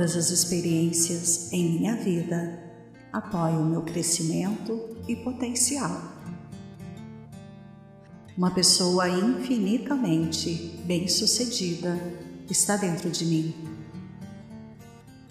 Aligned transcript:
Todas 0.00 0.16
as 0.16 0.30
experiências 0.30 1.52
em 1.52 1.78
minha 1.78 1.94
vida 1.94 2.58
apoiam 3.12 3.62
meu 3.66 3.82
crescimento 3.82 4.96
e 5.06 5.14
potencial. 5.14 5.90
Uma 8.34 8.50
pessoa 8.50 9.06
infinitamente 9.10 10.80
bem-sucedida 10.86 12.00
está 12.48 12.78
dentro 12.78 13.10
de 13.10 13.26
mim. 13.26 13.54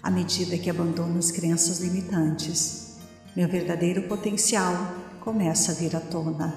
À 0.00 0.08
medida 0.08 0.56
que 0.56 0.70
abandono 0.70 1.18
as 1.18 1.32
crenças 1.32 1.80
limitantes, 1.80 2.96
meu 3.34 3.48
verdadeiro 3.48 4.06
potencial 4.06 4.72
começa 5.18 5.72
a 5.72 5.74
vir 5.74 5.96
à 5.96 6.00
tona. 6.00 6.54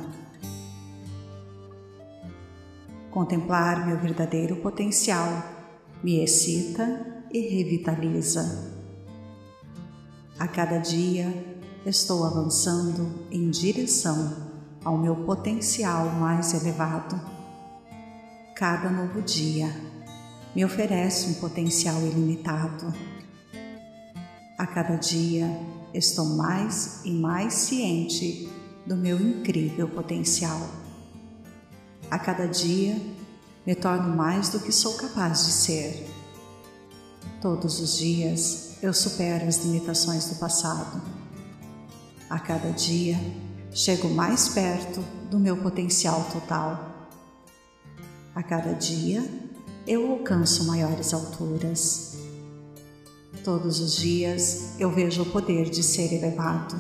Contemplar 3.10 3.88
meu 3.88 3.98
verdadeiro 3.98 4.58
potencial 4.58 5.44
me 6.04 6.20
excita 6.24 7.13
e 7.34 7.42
revitaliza. 7.50 8.72
A 10.38 10.48
cada 10.48 10.78
dia 10.78 11.34
estou 11.86 12.24
avançando 12.24 13.28
em 13.32 13.50
direção 13.50 14.52
ao 14.86 14.98
meu 14.98 15.16
potencial 15.16 16.10
mais 16.12 16.54
elevado. 16.54 17.20
Cada 18.56 18.90
novo 18.90 19.22
dia 19.22 19.68
me 20.56 20.64
oferece 20.64 21.32
um 21.32 21.34
potencial 21.36 22.00
ilimitado. 22.02 22.94
A 24.58 24.68
cada 24.68 24.96
dia 24.96 25.48
estou 25.94 26.26
mais 26.26 27.02
e 27.04 27.12
mais 27.12 27.54
ciente 27.54 28.48
do 28.86 28.96
meu 28.96 29.20
incrível 29.20 29.88
potencial. 29.88 30.70
A 32.12 32.20
cada 32.20 32.46
dia 32.48 32.96
me 33.66 33.74
torno 33.74 34.16
mais 34.16 34.50
do 34.50 34.60
que 34.60 34.72
sou 34.72 34.94
capaz 34.96 35.46
de 35.46 35.52
ser. 35.52 36.13
Todos 37.42 37.80
os 37.80 37.98
dias 37.98 38.78
eu 38.82 38.94
supero 38.94 39.48
as 39.48 39.64
limitações 39.64 40.28
do 40.30 40.36
passado. 40.36 41.02
A 42.30 42.40
cada 42.40 42.72
dia 42.72 43.20
chego 43.72 44.10
mais 44.10 44.50
perto 44.50 45.02
do 45.30 45.40
meu 45.40 45.58
potencial 45.58 46.24
total. 46.32 47.10
A 48.36 48.42
cada 48.42 48.74
dia 48.74 49.24
eu 49.86 50.12
alcanço 50.12 50.66
maiores 50.66 51.14
alturas. 51.14 52.18
Todos 53.44 53.80
os 53.80 53.96
dias 53.96 54.80
eu 54.80 54.90
vejo 54.92 55.24
o 55.24 55.26
poder 55.26 55.70
de 55.70 55.84
ser 55.84 56.14
elevado. 56.14 56.80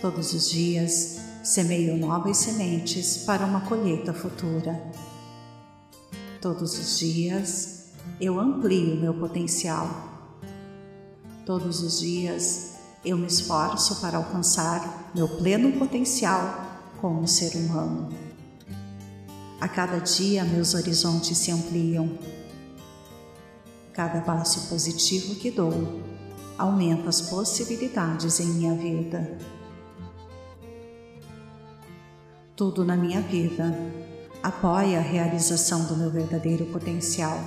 Todos 0.00 0.32
os 0.32 0.50
dias 0.50 1.18
semeio 1.42 1.96
novas 1.96 2.38
sementes 2.38 3.18
para 3.18 3.44
uma 3.44 3.60
colheita 3.62 4.14
futura. 4.14 4.82
Todos 6.40 6.78
os 6.78 6.98
dias 6.98 7.73
eu 8.20 8.38
amplio 8.38 8.96
meu 8.96 9.14
potencial 9.14 10.14
Todos 11.44 11.82
os 11.82 12.00
dias 12.00 12.76
eu 13.04 13.18
me 13.18 13.26
esforço 13.26 14.00
para 14.00 14.16
alcançar 14.16 15.10
meu 15.14 15.28
pleno 15.28 15.72
potencial 15.78 16.80
como 17.02 17.28
ser 17.28 17.54
humano. 17.54 18.08
A 19.60 19.68
cada 19.68 19.98
dia 19.98 20.42
meus 20.42 20.72
horizontes 20.72 21.36
se 21.36 21.50
ampliam. 21.50 22.18
Cada 23.92 24.22
passo 24.22 24.70
positivo 24.70 25.34
que 25.34 25.50
dou 25.50 26.00
aumenta 26.56 27.10
as 27.10 27.20
possibilidades 27.20 28.40
em 28.40 28.46
minha 28.46 28.74
vida. 28.74 29.36
Tudo 32.56 32.86
na 32.86 32.96
minha 32.96 33.20
vida 33.20 33.76
apoia 34.42 34.98
a 34.98 35.02
realização 35.02 35.84
do 35.84 35.96
meu 35.96 36.10
verdadeiro 36.10 36.64
potencial. 36.66 37.38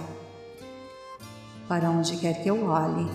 Para 1.68 1.90
onde 1.90 2.18
quer 2.18 2.42
que 2.42 2.50
eu 2.50 2.66
olhe, 2.66 3.10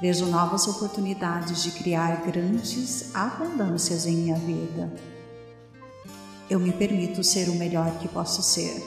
Vejo 0.00 0.24
novas 0.24 0.66
oportunidades 0.66 1.62
de 1.62 1.72
criar 1.72 2.22
grandes 2.24 3.14
abundâncias 3.14 4.06
em 4.06 4.16
minha 4.16 4.34
vida. 4.34 4.90
Eu 6.48 6.58
me 6.58 6.72
permito 6.72 7.22
ser 7.22 7.50
o 7.50 7.54
melhor 7.54 7.98
que 7.98 8.08
posso 8.08 8.42
ser. 8.42 8.82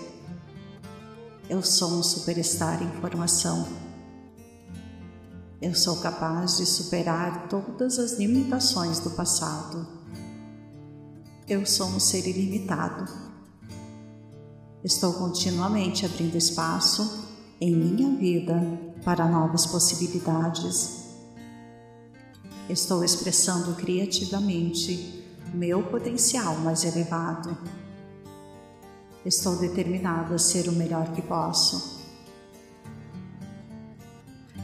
Eu 1.47 1.61
sou 1.61 1.99
um 1.99 2.01
superstar 2.01 2.81
em 2.81 2.89
formação. 2.99 3.67
Eu 5.61 5.75
sou 5.75 5.97
capaz 5.97 6.57
de 6.57 6.65
superar 6.65 7.47
todas 7.47 7.99
as 7.99 8.13
limitações 8.13 8.97
do 8.97 9.11
passado. 9.11 9.87
Eu 11.47 11.63
sou 11.63 11.89
um 11.89 11.99
ser 11.99 12.25
ilimitado. 12.27 13.07
Estou 14.83 15.13
continuamente 15.13 16.07
abrindo 16.07 16.35
espaço 16.35 17.22
em 17.59 17.75
minha 17.75 18.15
vida 18.17 18.61
para 19.03 19.27
novas 19.27 19.65
possibilidades 19.65 21.03
estou 22.69 23.03
expressando 23.03 23.75
criativamente 23.75 25.23
meu 25.53 25.83
potencial 25.83 26.55
mais 26.59 26.83
elevado. 26.83 27.57
Estou 29.25 29.55
determinado 29.57 30.33
a 30.33 30.37
ser 30.37 30.67
o 30.67 30.71
melhor 30.71 31.11
que 31.13 31.21
posso. 31.21 32.01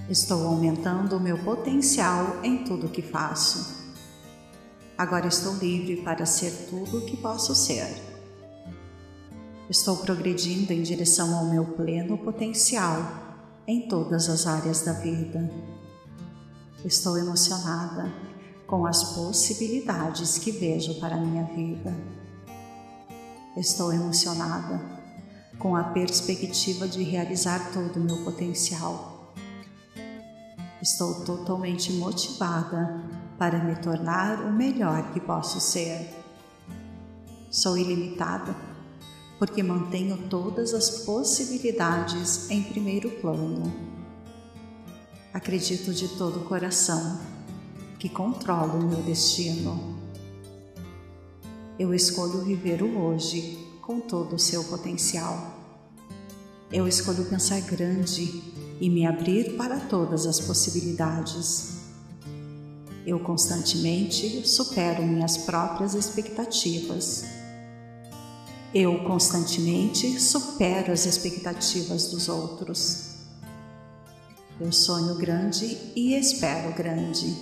Estou 0.09 0.47
aumentando 0.47 1.15
o 1.17 1.19
meu 1.19 1.37
potencial 1.37 2.37
em 2.43 2.63
tudo 2.63 2.89
que 2.89 3.01
faço. 3.01 3.77
Agora 4.97 5.27
estou 5.27 5.55
livre 5.55 5.97
para 5.97 6.25
ser 6.25 6.67
tudo 6.69 6.97
o 6.97 7.05
que 7.05 7.15
posso 7.15 7.53
ser. 7.53 8.18
Estou 9.69 9.97
progredindo 9.97 10.73
em 10.73 10.81
direção 10.81 11.37
ao 11.37 11.45
meu 11.45 11.63
pleno 11.63 12.17
potencial 12.17 13.05
em 13.67 13.87
todas 13.87 14.27
as 14.27 14.47
áreas 14.47 14.81
da 14.81 14.93
vida. 14.93 15.47
Estou 16.83 17.15
emocionada 17.19 18.11
com 18.65 18.87
as 18.87 19.13
possibilidades 19.13 20.39
que 20.39 20.51
vejo 20.51 20.99
para 20.99 21.17
a 21.17 21.19
minha 21.19 21.43
vida. 21.43 21.95
Estou 23.55 23.93
emocionada 23.93 24.81
com 25.59 25.75
a 25.75 25.83
perspectiva 25.83 26.87
de 26.87 27.03
realizar 27.03 27.71
todo 27.71 27.97
o 27.97 28.03
meu 28.03 28.23
potencial. 28.23 29.35
Estou 30.81 31.23
totalmente 31.23 31.93
motivada 31.93 33.03
para 33.37 33.63
me 33.63 33.75
tornar 33.75 34.39
o 34.47 34.51
melhor 34.51 35.13
que 35.13 35.19
posso 35.19 35.61
ser. 35.61 36.09
Sou 37.51 37.77
ilimitada 37.77 38.68
porque 39.39 39.63
mantenho 39.63 40.27
todas 40.29 40.73
as 40.73 40.89
possibilidades 41.05 42.51
em 42.51 42.61
primeiro 42.61 43.09
plano 43.09 43.89
Acredito 45.31 45.93
de 45.93 46.07
todo 46.07 46.39
o 46.39 46.45
coração 46.45 47.19
que 47.99 48.09
controlo 48.09 48.79
o 48.79 48.83
meu 48.83 49.01
destino. 49.03 49.95
Eu 51.77 51.93
escolho 51.93 52.43
viver 52.43 52.81
o 52.81 52.99
hoje 52.99 53.57
com 53.79 53.99
todo 53.99 54.35
o 54.35 54.39
seu 54.39 54.63
potencial. 54.63 55.55
Eu 56.71 56.87
escolho 56.87 57.25
pensar 57.25 57.61
grande 57.61 58.43
e 58.81 58.89
me 58.89 59.05
abrir 59.05 59.55
para 59.55 59.79
todas 59.79 60.25
as 60.25 60.39
possibilidades. 60.39 61.77
Eu 63.05 63.19
constantemente 63.19 64.47
supero 64.47 65.03
minhas 65.03 65.37
próprias 65.37 65.93
expectativas. 65.93 67.23
Eu 68.73 69.03
constantemente 69.03 70.19
supero 70.19 70.91
as 70.91 71.07
expectativas 71.07 72.11
dos 72.11 72.29
outros. 72.29 73.15
Eu 74.61 74.71
sonho 74.71 75.15
grande 75.15 75.65
e 75.95 76.13
espero 76.13 76.71
grande. 76.75 77.35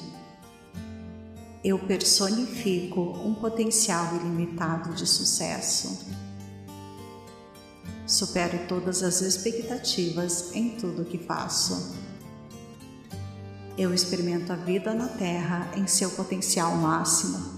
Eu 1.62 1.79
personifico 1.79 3.01
um 3.01 3.33
potencial 3.33 4.15
ilimitado 4.15 4.94
de 4.94 5.06
sucesso. 5.06 6.00
Supero 8.06 8.65
todas 8.69 9.03
as 9.03 9.19
expectativas 9.19 10.56
em 10.56 10.77
tudo 10.77 11.03
que 11.03 11.18
faço. 11.18 11.94
Eu 13.77 13.94
experimento 13.94 14.53
a 14.53 14.56
vida 14.56 14.94
na 14.94 15.09
Terra 15.09 15.69
em 15.75 15.88
seu 15.88 16.09
potencial 16.12 16.74
máximo. 16.77 17.56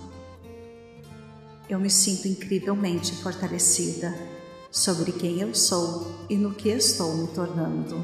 Eu 1.69 1.79
me 1.79 1.89
sinto 1.89 2.27
incrivelmente 2.27 3.13
fortalecida 3.17 4.11
sobre 4.71 5.11
quem 5.11 5.39
eu 5.39 5.53
sou 5.53 6.25
e 6.27 6.35
no 6.35 6.51
que 6.51 6.69
estou 6.69 7.15
me 7.15 7.27
tornando. 7.27 8.03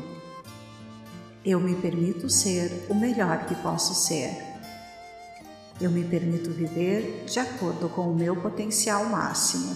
Eu 1.43 1.59
me 1.59 1.73
permito 1.73 2.29
ser 2.29 2.85
o 2.87 2.93
melhor 2.93 3.47
que 3.47 3.55
posso 3.55 3.95
ser. 3.95 4.37
Eu 5.81 5.89
me 5.89 6.03
permito 6.03 6.51
viver 6.51 7.25
de 7.25 7.39
acordo 7.39 7.89
com 7.89 8.11
o 8.11 8.15
meu 8.15 8.39
potencial 8.39 9.05
máximo. 9.05 9.75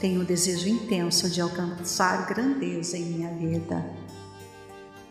Tenho 0.00 0.22
o 0.22 0.24
desejo 0.24 0.68
intenso 0.68 1.30
de 1.30 1.40
alcançar 1.40 2.26
grandeza 2.26 2.98
em 2.98 3.04
minha 3.04 3.32
vida. 3.32 3.88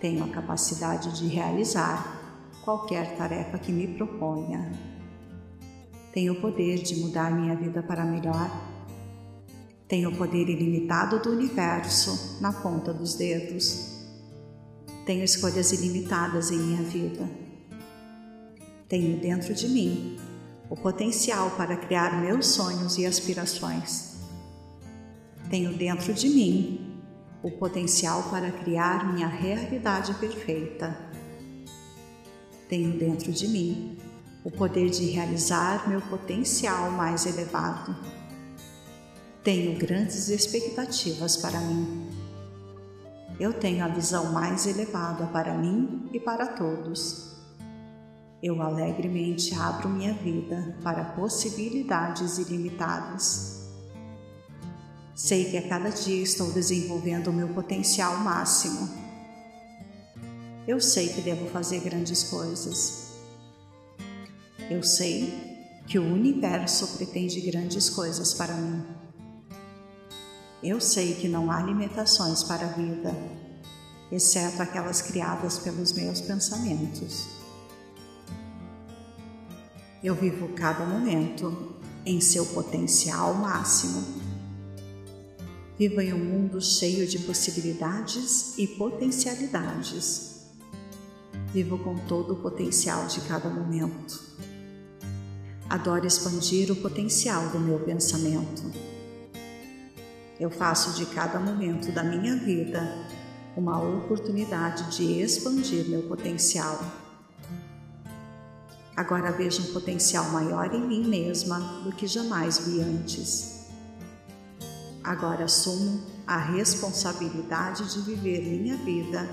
Tenho 0.02 0.26
a 0.26 0.30
capacidade 0.30 1.18
de 1.18 1.28
realizar 1.28 2.20
qualquer 2.66 3.16
tarefa 3.16 3.58
que 3.58 3.72
me 3.72 3.88
proponha. 3.88 4.99
Tenho 6.14 6.34
o 6.34 6.42
poder 6.42 6.82
de 6.82 6.96
mudar 6.96 7.32
minha 7.32 7.56
vida 7.56 7.84
para 7.84 8.04
melhor. 8.04 8.50
Tenho 9.88 10.10
o 10.10 10.16
poder 10.16 10.50
ilimitado 10.50 11.20
do 11.20 11.32
universo 11.32 12.40
na 12.42 12.54
ponta 12.54 12.94
dos 12.94 13.16
dedos 13.16 14.00
Tenho 15.10 15.24
escolhas 15.24 15.72
ilimitadas 15.72 16.52
em 16.52 16.58
minha 16.60 16.84
vida. 16.84 17.28
Tenho 18.88 19.20
dentro 19.20 19.56
de 19.56 19.68
mim 19.68 20.20
o 20.70 20.76
potencial 20.76 21.50
para 21.58 21.76
criar 21.76 22.22
meus 22.22 22.46
sonhos 22.46 22.96
e 23.00 23.08
aspirações. 23.08 24.18
Tenho 25.50 25.74
dentro 25.74 26.14
de 26.14 26.30
mim 26.30 27.02
o 27.42 27.50
potencial 27.50 28.22
para 28.30 28.52
criar 28.52 29.12
minha 29.12 29.28
realidade 29.28 30.14
perfeita. 30.14 30.96
Tenho 32.68 32.96
dentro 33.00 33.32
de 33.32 33.48
mim 33.48 33.98
o 34.44 34.50
poder 34.50 34.90
de 34.90 35.06
realizar 35.08 35.88
meu 35.90 36.02
potencial 36.02 36.92
mais 36.92 37.26
elevado. 37.26 37.96
Tenho 39.44 39.78
grandes 39.78 40.30
expectativas 40.30 41.38
para 41.38 41.60
mim. 41.60 42.10
Eu 43.40 43.54
tenho 43.54 43.84
a 43.84 43.88
visão 43.88 44.32
mais 44.32 44.66
elevada 44.66 45.26
para 45.28 45.54
mim 45.54 46.10
e 46.14 46.20
para 46.20 46.46
todos. 46.46 47.38
Eu 48.42 48.62
alegremente 48.62 49.54
abro 49.56 49.90
minha 49.90 50.14
vida 50.14 50.78
para 50.82 51.04
possibilidades 51.04 52.38
ilimitadas. 52.38 53.68
Sei 55.14 55.52
que 55.52 55.58
a 55.58 55.68
cada 55.68 55.90
dia 55.90 56.24
estou 56.24 56.52
desenvolvendo 56.52 57.28
o 57.28 57.34
meu 57.34 57.50
potencial 57.50 58.18
máximo. 58.18 58.90
Eu 60.66 60.80
sei 60.80 61.10
que 61.10 61.22
devo 61.22 61.50
fazer 61.50 61.82
grandes 61.82 62.24
coisas 62.24 63.09
eu 64.70 64.84
sei 64.84 65.82
que 65.88 65.98
o 65.98 66.14
universo 66.14 66.88
pretende 66.96 67.42
grandes 67.42 67.90
coisas 67.90 68.34
para 68.36 68.54
mim. 68.54 68.86
Eu 70.62 70.80
sei 70.80 71.16
que 71.16 71.28
não 71.28 71.50
há 71.50 71.62
limitações 71.64 72.44
para 72.44 72.68
a 72.68 72.70
vida, 72.70 73.16
exceto 74.12 74.62
aquelas 74.62 75.02
criadas 75.02 75.58
pelos 75.58 75.94
meus 75.94 76.22
pensamentos. 76.22 77.28
Eu 80.04 80.14
vivo 80.14 80.50
cada 80.50 80.86
momento 80.86 81.76
em 82.06 82.22
seu 82.22 82.46
potencial 82.46 83.34
máximo. 83.34 84.04
Vivo 85.78 86.00
em 86.02 86.14
um 86.14 86.24
mundo 86.24 86.62
cheio 86.62 87.08
de 87.08 87.20
possibilidades 87.20 88.58
e 88.58 88.68
potencialidades. 88.68 90.46
Vivo 91.52 91.80
com 91.80 91.98
todo 92.06 92.34
o 92.34 92.36
potencial 92.38 93.08
de 93.08 93.22
cada 93.22 93.50
momento. 93.50 94.30
Adoro 95.70 96.08
expandir 96.08 96.72
o 96.72 96.76
potencial 96.76 97.50
do 97.50 97.60
meu 97.60 97.78
pensamento. 97.80 98.64
Eu 100.40 100.50
faço 100.50 100.94
de 100.94 101.06
cada 101.06 101.40
momento 101.40 101.92
da 101.92 102.04
minha 102.04 102.36
vida 102.38 102.82
uma 103.56 103.80
oportunidade 103.80 104.98
de 104.98 105.22
expandir 105.22 105.88
meu 105.88 106.02
potencial. 106.04 106.80
Agora 108.96 109.32
vejo 109.32 109.62
um 109.62 109.74
potencial 109.74 110.26
maior 110.32 110.74
em 110.74 110.82
mim 110.82 111.08
mesma 111.08 111.60
do 111.84 111.92
que 111.92 112.08
jamais 112.08 112.58
vi 112.58 112.82
antes. 112.82 113.68
Agora 115.04 115.46
assumo 115.46 116.02
a 116.26 116.38
responsabilidade 116.38 117.94
de 117.94 118.02
viver 118.02 118.42
minha 118.42 118.76
vida 118.78 119.30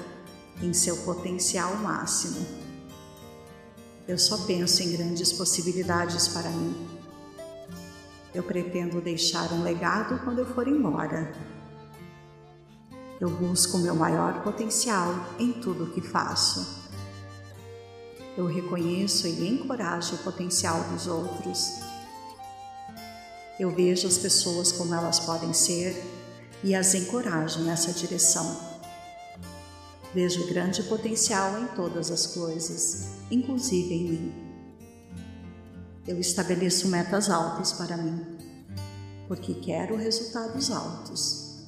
em 0.62 0.74
seu 0.74 0.98
potencial 0.98 1.76
máximo. 1.76 2.65
Eu 4.08 4.18
só 4.18 4.38
penso 4.46 4.82
em 4.84 4.92
grandes 4.92 5.32
possibilidades 5.32 6.28
para 6.28 6.48
mim. 6.48 6.88
Eu 8.32 8.42
pretendo 8.44 9.00
deixar 9.00 9.52
um 9.52 9.64
legado 9.64 10.20
quando 10.22 10.38
eu 10.38 10.46
for 10.46 10.68
embora. 10.68 11.32
Eu 13.20 13.28
busco 13.28 13.78
meu 13.78 13.96
maior 13.96 14.44
potencial 14.44 15.12
em 15.40 15.54
tudo 15.54 15.84
o 15.84 15.90
que 15.90 16.00
faço. 16.00 16.84
Eu 18.36 18.46
reconheço 18.46 19.26
e 19.26 19.48
encorajo 19.48 20.14
o 20.14 20.18
potencial 20.18 20.84
dos 20.84 21.06
outros. 21.08 21.80
Eu 23.58 23.70
vejo 23.70 24.06
as 24.06 24.18
pessoas 24.18 24.70
como 24.70 24.94
elas 24.94 25.18
podem 25.18 25.52
ser 25.52 26.00
e 26.62 26.74
as 26.74 26.94
encorajo 26.94 27.60
nessa 27.60 27.90
direção. 27.90 28.56
Vejo 30.14 30.46
grande 30.46 30.82
potencial 30.84 31.58
em 31.58 31.66
todas 31.68 32.10
as 32.10 32.26
coisas, 32.26 33.15
inclusive 33.30 33.94
em 33.94 34.08
mim. 34.08 34.32
Eu 36.06 36.20
estabeleço 36.20 36.88
metas 36.88 37.28
altas 37.28 37.72
para 37.72 37.96
mim, 37.96 38.24
porque 39.26 39.54
quero 39.54 39.96
resultados 39.96 40.70
altos. 40.70 41.64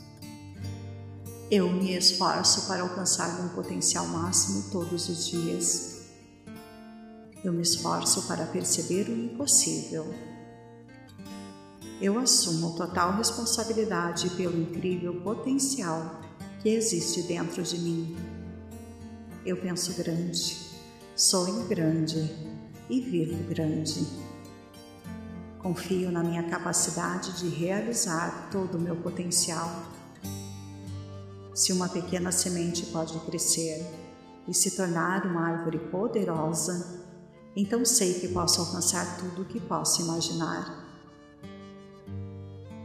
Eu 1.50 1.70
me 1.72 1.96
esforço 1.96 2.66
para 2.66 2.82
alcançar 2.82 3.40
meu 3.40 3.48
potencial 3.50 4.06
máximo 4.06 4.70
todos 4.70 5.08
os 5.08 5.26
dias. 5.26 6.02
Eu 7.42 7.52
me 7.52 7.62
esforço 7.62 8.22
para 8.28 8.46
perceber 8.46 9.08
o 9.08 9.12
impossível. 9.12 10.12
Eu 12.00 12.18
assumo 12.18 12.76
total 12.76 13.16
responsabilidade 13.16 14.30
pelo 14.30 14.60
incrível 14.60 15.20
potencial 15.22 16.20
que 16.62 16.68
existe 16.68 17.22
dentro 17.22 17.62
de 17.62 17.78
mim 17.78 18.16
eu 19.48 19.56
penso 19.56 19.94
grande, 19.94 20.56
sonho 21.18 21.64
grande 21.64 22.32
e 22.88 23.00
vivo 23.00 23.42
grande. 23.48 24.06
Confio 25.58 26.12
na 26.12 26.22
minha 26.22 26.44
capacidade 26.44 27.32
de 27.40 27.48
realizar 27.48 28.48
todo 28.52 28.78
o 28.78 28.80
meu 28.80 28.94
potencial. 28.94 29.82
Se 31.52 31.72
uma 31.72 31.88
pequena 31.88 32.30
semente 32.30 32.86
pode 32.86 33.18
crescer 33.26 33.84
e 34.46 34.54
se 34.54 34.76
tornar 34.76 35.26
uma 35.26 35.40
árvore 35.40 35.80
poderosa, 35.90 37.04
então 37.56 37.84
sei 37.84 38.14
que 38.20 38.28
posso 38.28 38.60
alcançar 38.60 39.18
tudo 39.18 39.42
o 39.42 39.44
que 39.44 39.58
posso 39.58 40.02
imaginar. 40.02 40.86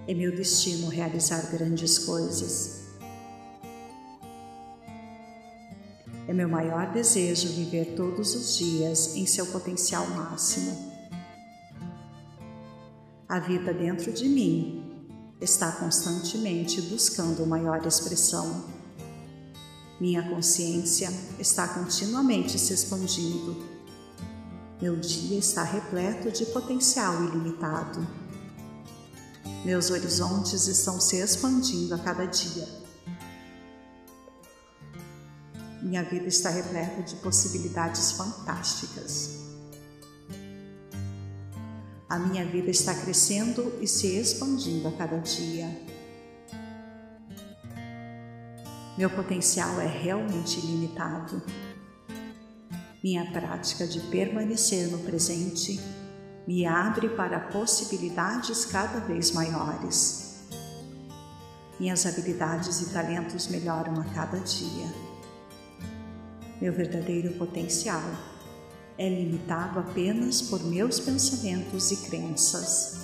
É 0.08 0.13
meu 0.15 0.36
destino 0.36 0.89
realizar 0.89 1.51
grandes 1.51 2.00
coisas 2.00 2.83
É 6.27 6.34
meu 6.34 6.48
maior 6.48 6.92
desejo 6.94 7.50
viver 7.50 7.96
todos 7.96 8.34
os 8.34 8.58
dias 8.58 9.15
em 9.15 9.25
seu 9.25 9.46
potencial 9.48 10.08
máximo. 10.08 10.94
A 13.27 13.39
vida 13.39 13.74
dentro 13.74 14.12
de 14.13 14.30
mim 14.30 14.84
está 15.42 15.72
constantemente 15.74 16.82
buscando 16.82 17.46
maior 17.46 17.86
expressão. 17.86 18.63
Minha 20.00 20.30
consciência 20.30 21.10
está 21.39 21.68
continuamente 21.68 22.58
se 22.58 22.74
expandindo. 22.74 23.58
Meu 24.82 24.96
dia 24.96 25.38
está 25.38 25.63
repleto 25.63 26.32
de 26.32 26.46
potencial 26.46 27.24
ilimitado. 27.25 28.06
Meus 29.65 29.89
horizontes 29.89 30.68
estão 30.68 31.00
se 31.01 31.18
expandindo 31.18 31.96
a 31.96 32.00
cada 32.00 32.25
dia. 32.25 32.83
Minha 35.84 36.02
vida 36.02 36.28
está 36.28 36.50
repleta 36.50 37.02
de 37.04 37.18
possibilidades 37.18 38.13
fantásticas. 38.13 39.42
A 42.08 42.18
minha 42.18 42.46
vida 42.46 42.72
está 42.72 42.96
crescendo 42.96 43.80
e 43.82 43.88
se 43.88 44.16
expandindo 44.16 44.88
a 44.88 44.94
cada 44.94 45.18
dia. 45.18 45.68
Meu 48.98 49.10
potencial 49.10 49.82
é 49.82 49.88
realmente 49.88 50.58
ilimitado. 50.60 51.42
Minha 53.04 53.30
prática 53.34 53.86
de 53.86 54.00
permanecer 54.10 54.88
no 54.88 55.00
presente 55.00 55.82
me 56.48 56.66
abre 56.66 57.10
para 57.10 57.42
possibilidades 57.42 58.63
cada 58.63 59.02
vez 59.02 59.32
maiores. 59.32 60.46
Minhas 61.78 62.06
habilidades 62.06 62.80
e 62.80 62.94
talentos 62.94 63.48
melhoram 63.48 64.00
a 64.00 64.06
cada 64.13 64.40
dia. 64.40 65.12
Meu 66.63 66.72
verdadeiro 66.72 67.34
potencial 67.34 68.01
é 68.98 69.10
limitado 69.10 69.79
apenas 69.79 70.41
por 70.41 70.63
meus 70.63 70.98
pensamentos 70.98 71.91
e 71.91 71.98
crenças. 71.98 73.01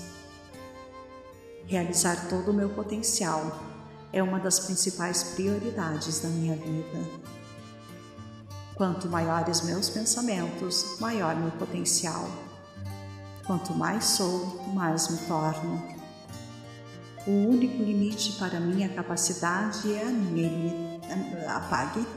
Realizar 1.66 2.30
todo 2.30 2.52
o 2.52 2.54
meu 2.54 2.70
potencial 2.70 3.62
é 4.14 4.24
uma 4.24 4.40
das 4.40 4.62
principais 4.62 5.24
prioridades 5.36 6.22
da 6.22 6.30
minha 6.30 6.56
vida. 6.56 7.06
Quanto 8.76 9.10
maiores 9.10 9.60
meus 9.64 9.90
pensamentos, 9.90 10.98
maior 11.02 11.36
meu 11.36 11.52
potencial. 11.52 12.30
Quanto 13.46 13.74
mais 13.74 14.06
sou, 14.06 14.72
mais 14.74 15.10
me 15.10 15.18
torno. 15.28 15.84
O 17.28 17.32
único 17.32 17.84
limite 17.84 18.40
para 18.40 18.58
minha 18.58 18.88
capacidade 18.88 19.94
é 19.94 20.04
a 20.04 20.12
minha. 20.12 20.98
Apague 21.58 22.08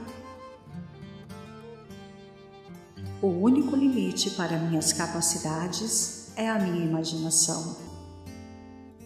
O 3.23 3.27
único 3.27 3.73
limite 3.73 4.31
para 4.31 4.59
minhas 4.59 4.91
capacidades 4.91 6.27
é 6.35 6.49
a 6.49 6.59
minha 6.59 6.85
imaginação. 6.85 7.77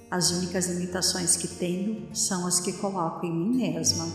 As 0.10 0.32
únicas 0.32 0.66
limitações 0.66 1.38
que 1.38 1.48
tenho 1.48 2.10
são 2.16 2.48
as 2.48 2.60
que 2.60 2.74
coloco 2.74 3.24
em 3.28 3.32
mim 3.32 3.58
mesma. 3.58 4.08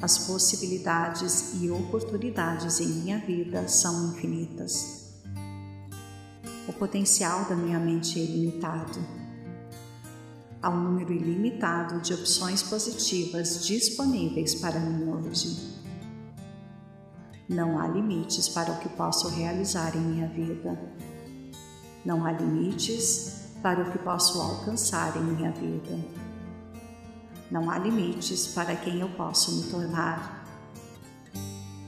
as 0.00 0.18
possibilidades 0.18 1.54
e 1.60 1.70
oportunidades 1.72 2.78
em 2.78 2.86
minha 2.86 3.18
vida 3.18 3.66
são 3.66 4.10
infinitas. 4.12 5.12
O 6.68 6.72
potencial 6.72 7.46
da 7.46 7.56
minha 7.56 7.80
mente 7.80 8.20
é 8.20 8.22
ilimitado. 8.22 9.00
Há 10.62 10.70
um 10.70 10.84
número 10.84 11.12
ilimitado 11.12 12.00
de 12.00 12.14
opções 12.14 12.62
positivas 12.62 13.66
disponíveis 13.66 14.54
para 14.54 14.78
mim 14.78 15.08
hoje. 15.10 15.75
Não 17.48 17.78
há 17.78 17.86
limites 17.86 18.48
para 18.48 18.72
o 18.72 18.78
que 18.80 18.88
posso 18.88 19.28
realizar 19.28 19.96
em 19.96 20.00
minha 20.00 20.28
vida. 20.28 20.76
Não 22.04 22.26
há 22.26 22.32
limites 22.32 23.52
para 23.62 23.82
o 23.82 23.92
que 23.92 23.98
posso 23.98 24.40
alcançar 24.40 25.16
em 25.16 25.22
minha 25.22 25.52
vida. 25.52 25.96
Não 27.48 27.70
há 27.70 27.78
limites 27.78 28.48
para 28.48 28.74
quem 28.74 29.00
eu 29.00 29.08
posso 29.10 29.52
me 29.52 29.70
tornar. 29.70 30.44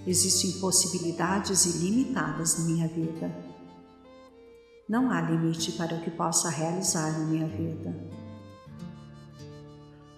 Existem 0.06 0.60
possibilidades 0.60 1.64
ilimitadas 1.66 2.58
na 2.58 2.64
minha 2.64 2.86
vida. 2.86 3.30
Não 4.88 5.10
há 5.10 5.20
limite 5.20 5.72
para 5.72 5.96
o 5.96 6.00
que 6.00 6.10
possa 6.10 6.48
realizar 6.48 7.18
na 7.18 7.26
minha 7.26 7.46
vida. 7.46 7.94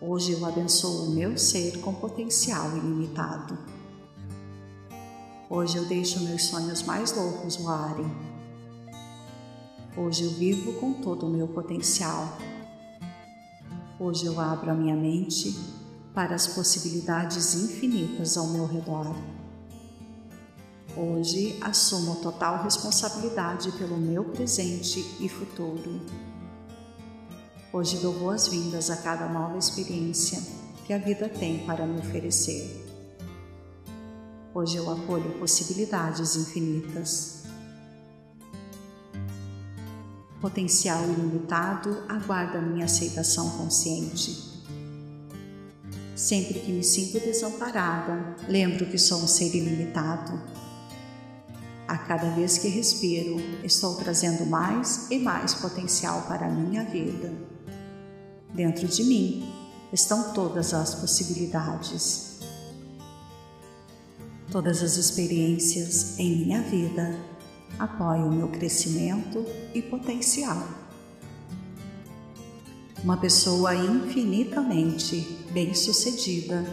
Hoje 0.00 0.32
eu 0.32 0.47
abençoo 0.47 1.06
o 1.06 1.11
meu 1.11 1.37
ser 1.37 1.80
com 1.80 1.92
potencial 1.94 2.76
ilimitado. 2.76 3.59
Hoje 5.52 5.78
eu 5.78 5.85
deixo 5.85 6.21
meus 6.21 6.45
sonhos 6.45 6.85
mais 6.85 7.11
loucos 7.11 7.57
voarem. 7.57 8.07
Hoje 9.97 10.23
eu 10.23 10.30
vivo 10.30 10.75
com 10.75 10.92
todo 10.92 11.26
o 11.26 11.28
meu 11.28 11.49
potencial. 11.49 12.38
Hoje 13.99 14.26
eu 14.26 14.38
abro 14.38 14.71
a 14.71 14.75
minha 14.75 14.95
mente 14.95 15.52
para 16.14 16.37
as 16.37 16.47
possibilidades 16.47 17.57
infinitas 17.57 18.37
ao 18.37 18.47
meu 18.47 18.64
redor. 18.64 19.12
Hoje 20.97 21.59
assumo 21.61 22.21
total 22.23 22.62
responsabilidade 22.62 23.73
pelo 23.73 23.97
meu 23.97 24.23
presente 24.26 25.04
e 25.19 25.28
futuro. 25.28 26.00
Hoje 27.73 27.97
dou 27.97 28.12
boas-vindas 28.12 28.88
a 28.88 28.99
cada 28.99 29.28
nova 29.28 29.59
experiência 29.59 30.40
que 30.87 30.92
a 30.92 30.99
vida 30.99 31.28
tem 31.28 31.66
para 31.66 31.85
me 31.88 31.99
oferecer. 31.99 32.80
Hoje 34.52 34.78
eu 34.78 34.90
acolho 34.90 35.38
possibilidades 35.38 36.35
infinitas. 36.35 37.45
Potencial 40.40 41.04
ilimitado 41.04 42.02
aguarda 42.09 42.61
minha 42.61 42.87
aceitação 42.87 43.49
consciente. 43.50 44.50
Sempre 46.16 46.59
que 46.59 46.73
me 46.73 46.83
sinto 46.83 47.21
desamparada, 47.21 48.35
lembro 48.49 48.87
que 48.87 48.99
sou 48.99 49.23
um 49.23 49.28
ser 49.28 49.54
ilimitado. 49.54 50.42
A 51.87 51.97
cada 51.97 52.30
vez 52.30 52.59
que 52.59 52.66
respiro, 52.66 53.37
estou 53.62 53.95
trazendo 53.97 54.45
mais 54.47 55.09
e 55.12 55.19
mais 55.21 55.54
potencial 55.54 56.23
para 56.23 56.47
a 56.47 56.50
minha 56.50 56.85
vida. 56.85 57.33
Dentro 58.52 58.88
de 58.88 59.04
mim 59.04 59.49
estão 59.92 60.33
todas 60.33 60.75
as 60.75 60.92
possibilidades. 60.97 62.30
Todas 64.50 64.83
as 64.83 64.97
experiências 64.97 66.19
em 66.19 66.45
minha 66.45 66.61
vida 66.61 67.16
apoiam 67.78 68.28
meu 68.33 68.49
crescimento 68.49 69.47
e 69.73 69.80
potencial. 69.80 70.66
Uma 73.04 73.16
pessoa 73.16 73.76
infinitamente 73.76 75.21
bem-sucedida 75.52 76.64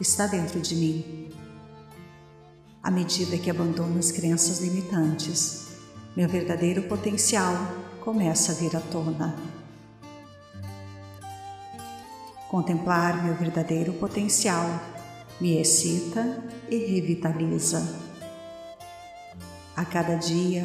está 0.00 0.28
dentro 0.28 0.60
de 0.60 0.76
mim. 0.76 1.28
À 2.80 2.88
medida 2.88 3.36
que 3.36 3.50
abandono 3.50 3.98
as 3.98 4.12
crenças 4.12 4.60
limitantes, 4.60 5.66
meu 6.16 6.28
verdadeiro 6.28 6.82
potencial 6.84 7.54
começa 8.00 8.52
a 8.52 8.54
vir 8.54 8.76
à 8.76 8.80
tona. 8.80 9.34
Contemplar 12.48 13.24
meu 13.24 13.34
verdadeiro 13.34 13.92
potencial 13.94 14.93
me 15.40 15.58
excita 15.58 16.44
e 16.70 16.76
revitaliza. 16.76 18.04
A 19.76 19.84
cada 19.84 20.14
dia 20.14 20.64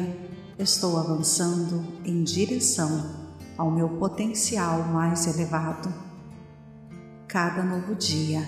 estou 0.58 0.96
avançando 0.98 1.84
em 2.04 2.22
direção 2.22 3.30
ao 3.58 3.70
meu 3.70 3.88
potencial 3.88 4.84
mais 4.84 5.26
elevado. 5.26 5.92
Cada 7.26 7.62
novo 7.62 7.94
dia 7.94 8.46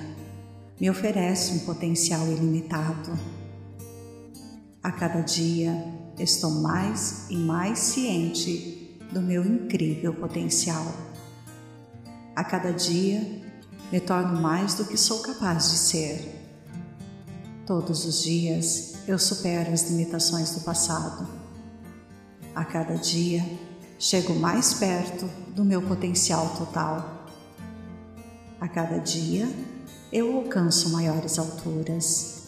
me 0.80 0.88
oferece 0.88 1.54
um 1.54 1.58
potencial 1.60 2.26
ilimitado. 2.28 3.12
A 4.82 4.90
cada 4.90 5.20
dia 5.20 5.72
estou 6.18 6.50
mais 6.50 7.26
e 7.28 7.36
mais 7.36 7.78
ciente 7.78 8.98
do 9.12 9.20
meu 9.20 9.44
incrível 9.44 10.14
potencial. 10.14 10.86
A 12.34 12.42
cada 12.42 12.72
dia 12.72 13.41
me 13.92 14.00
torno 14.00 14.40
mais 14.40 14.72
do 14.72 14.86
que 14.86 14.96
sou 14.96 15.20
capaz 15.20 15.70
de 15.70 15.76
ser. 15.76 16.42
Todos 17.66 18.06
os 18.06 18.22
dias 18.22 18.94
eu 19.06 19.18
supero 19.18 19.70
as 19.70 19.90
limitações 19.90 20.54
do 20.54 20.62
passado. 20.62 21.28
A 22.54 22.64
cada 22.64 22.94
dia 22.94 23.44
chego 23.98 24.34
mais 24.34 24.72
perto 24.72 25.26
do 25.54 25.62
meu 25.62 25.82
potencial 25.82 26.54
total. 26.56 27.26
A 28.58 28.66
cada 28.66 28.96
dia 28.96 29.46
eu 30.10 30.38
alcanço 30.38 30.88
maiores 30.88 31.38
alturas. 31.38 32.44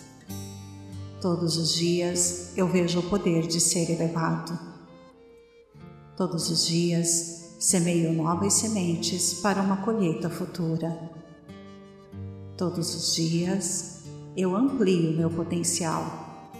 Todos 1.21 1.59
os 1.59 1.75
dias 1.75 2.53
eu 2.57 2.67
vejo 2.67 3.01
o 3.01 3.11
poder 3.11 3.47
de 3.47 3.61
ser 3.61 3.91
elevado. 3.91 4.59
Todos 6.17 6.49
os 6.49 6.67
dias 6.67 7.51
semeio 7.61 8.15
novas 8.15 8.55
sementes 8.55 9.35
para 9.35 9.61
uma 9.61 9.77
colheita 9.79 10.31
futura. 10.31 11.23
Todos 12.57 12.95
os 12.95 13.17
dias 13.17 14.05
eu 14.37 14.55
amplio 14.55 15.17
meu 15.17 15.29
potencial. 15.29 16.53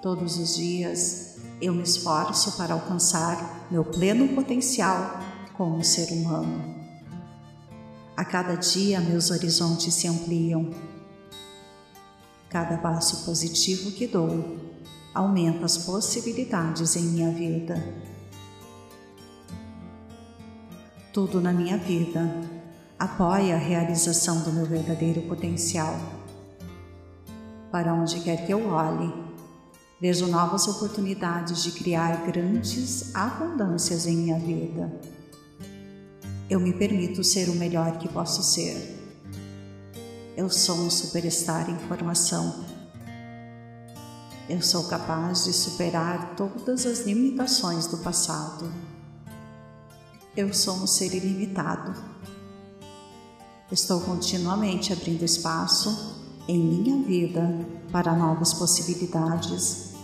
Todos 0.00 0.38
os 0.38 0.54
dias 0.54 1.38
eu 1.60 1.74
me 1.74 1.82
esforço 1.82 2.56
para 2.56 2.74
alcançar 2.74 3.66
meu 3.72 3.84
pleno 3.84 4.28
potencial 4.36 5.18
como 5.54 5.82
ser 5.82 6.12
humano. 6.12 6.74
A 8.16 8.24
cada 8.24 8.54
dia 8.54 9.00
meus 9.00 9.32
horizontes 9.32 9.92
se 9.94 10.06
ampliam. 10.06 10.70
Cada 12.48 12.78
passo 12.78 13.24
positivo 13.24 13.90
que 13.90 14.06
dou 14.06 14.58
aumenta 15.12 15.64
as 15.64 15.76
possibilidades 15.76 16.94
em 16.94 17.02
minha 17.02 17.32
vida. 17.32 17.82
Tudo 21.12 21.40
na 21.40 21.52
minha 21.52 21.76
vida 21.76 22.53
apoia 23.04 23.54
a 23.54 23.58
realização 23.58 24.40
do 24.40 24.50
meu 24.50 24.64
verdadeiro 24.64 25.20
potencial. 25.22 25.94
Para 27.70 27.92
onde 27.92 28.20
quer 28.20 28.46
que 28.46 28.52
eu 28.52 28.66
olhe, 28.68 29.12
vejo 30.00 30.26
novas 30.26 30.66
oportunidades 30.66 31.62
de 31.62 31.72
criar 31.72 32.24
grandes 32.24 33.14
abundâncias 33.14 34.06
em 34.06 34.16
minha 34.16 34.38
vida. 34.38 34.90
Eu 36.48 36.58
me 36.58 36.72
permito 36.72 37.22
ser 37.22 37.50
o 37.50 37.54
melhor 37.54 37.98
que 37.98 38.08
posso 38.08 38.42
ser. 38.42 38.98
Eu 40.34 40.48
sou 40.48 40.76
um 40.76 40.90
superstar 40.90 41.68
em 41.68 41.78
formação. 41.86 42.64
Eu 44.48 44.62
sou 44.62 44.84
capaz 44.84 45.44
de 45.44 45.52
superar 45.52 46.34
todas 46.36 46.86
as 46.86 47.00
limitações 47.00 47.86
do 47.86 47.98
passado. 47.98 48.72
Eu 50.34 50.54
sou 50.54 50.74
um 50.76 50.86
ser 50.86 51.14
ilimitado 51.14 52.14
Estou 53.74 54.00
continuamente 54.00 54.92
abrindo 54.92 55.24
espaço 55.24 56.14
em 56.46 56.56
minha 56.56 57.04
vida 57.04 57.42
para 57.90 58.14
novas 58.14 58.54
possibilidades. 58.54 59.94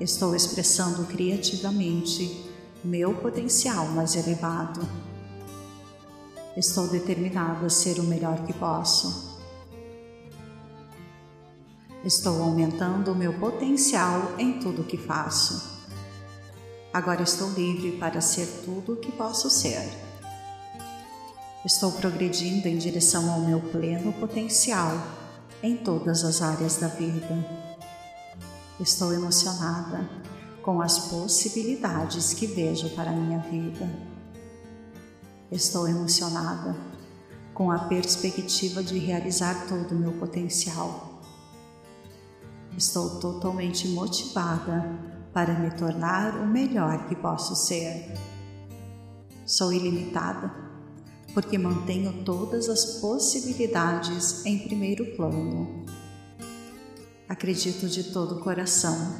Estou 0.00 0.34
expressando 0.34 1.04
criativamente 1.04 2.44
meu 2.82 3.14
potencial 3.14 3.86
mais 3.90 4.16
elevado. 4.16 4.80
Estou 6.56 6.88
determinado 6.88 7.64
a 7.64 7.70
ser 7.70 8.00
o 8.00 8.02
melhor 8.02 8.44
que 8.44 8.52
posso. 8.52 9.38
Estou 12.04 12.42
aumentando 12.42 13.12
o 13.12 13.14
meu 13.14 13.32
potencial 13.34 14.32
em 14.40 14.58
tudo 14.58 14.82
que 14.82 14.96
faço. 14.96 15.78
Agora 16.92 17.22
estou 17.22 17.48
livre 17.50 17.92
para 17.92 18.20
ser 18.20 18.64
tudo 18.64 18.94
o 18.94 18.96
que 18.96 19.12
posso 19.12 19.48
ser. 19.48 20.07
Estou 21.68 21.92
progredindo 21.92 22.66
em 22.66 22.78
direção 22.78 23.30
ao 23.30 23.40
meu 23.40 23.60
pleno 23.60 24.10
potencial 24.14 24.90
em 25.62 25.76
todas 25.76 26.24
as 26.24 26.40
áreas 26.40 26.78
da 26.78 26.88
vida. 26.88 27.28
Estou 28.80 29.12
emocionada 29.12 30.08
com 30.62 30.80
as 30.80 30.98
possibilidades 31.10 32.32
que 32.32 32.46
vejo 32.46 32.88
para 32.96 33.10
a 33.10 33.12
minha 33.14 33.40
vida. 33.40 33.86
Estou 35.52 35.86
emocionada 35.86 36.74
com 37.52 37.70
a 37.70 37.80
perspectiva 37.80 38.82
de 38.82 38.98
realizar 38.98 39.66
todo 39.68 39.92
o 39.92 39.98
meu 39.98 40.12
potencial. 40.12 41.20
Estou 42.78 43.20
totalmente 43.20 43.88
motivada 43.88 44.86
para 45.34 45.52
me 45.52 45.70
tornar 45.72 46.34
o 46.34 46.46
melhor 46.46 47.06
que 47.08 47.14
posso 47.14 47.54
ser. 47.54 48.14
Sou 49.44 49.70
ilimitada 49.70 50.67
porque 51.34 51.58
mantenho 51.58 52.24
todas 52.24 52.68
as 52.68 53.00
possibilidades 53.00 54.44
em 54.44 54.58
primeiro 54.58 55.04
plano. 55.16 55.84
Acredito 57.28 57.88
de 57.88 58.04
todo 58.04 58.36
o 58.36 58.40
coração 58.40 59.16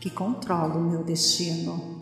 que 0.00 0.08
controlo 0.08 0.80
meu 0.80 1.02
destino. 1.02 2.00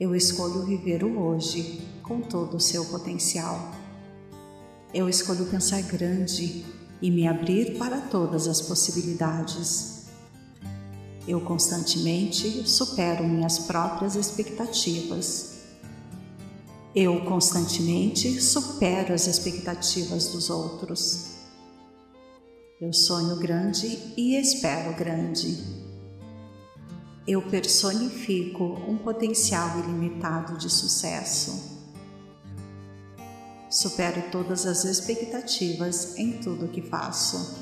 Eu 0.00 0.14
escolho 0.14 0.64
viver 0.64 1.04
o 1.04 1.20
hoje 1.20 1.86
com 2.02 2.20
todo 2.20 2.56
o 2.56 2.60
seu 2.60 2.84
potencial. 2.86 3.72
Eu 4.92 5.08
escolho 5.08 5.46
pensar 5.46 5.82
grande 5.82 6.64
e 7.00 7.10
me 7.10 7.28
abrir 7.28 7.78
para 7.78 8.00
todas 8.00 8.48
as 8.48 8.60
possibilidades. 8.60 10.06
Eu 11.26 11.40
constantemente 11.40 12.68
supero 12.68 13.24
minhas 13.24 13.60
próprias 13.60 14.14
expectativas. 14.14 15.53
Eu 16.94 17.24
constantemente 17.24 18.40
supero 18.40 19.12
as 19.12 19.26
expectativas 19.26 20.28
dos 20.28 20.48
outros. 20.48 21.34
Eu 22.80 22.92
sonho 22.92 23.36
grande 23.36 23.86
e 24.16 24.36
espero 24.36 24.94
grande. 24.94 25.58
Eu 27.26 27.42
personifico 27.42 28.64
um 28.88 28.96
potencial 28.96 29.78
ilimitado 29.80 30.56
de 30.58 30.70
sucesso 30.70 31.74
supero 33.74 34.22
todas 34.30 34.66
as 34.66 34.84
expectativas 34.84 36.16
em 36.16 36.38
tudo 36.38 36.68
que 36.68 36.80
faço. 36.80 37.58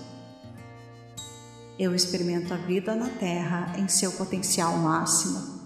Eu 1.79 1.95
experimento 1.95 2.53
a 2.53 2.59
vida 2.59 2.95
na 2.95 3.09
Terra 3.09 3.75
em 3.79 3.89
seu 3.89 4.13
potencial 4.13 4.77
máximo. 4.77 5.62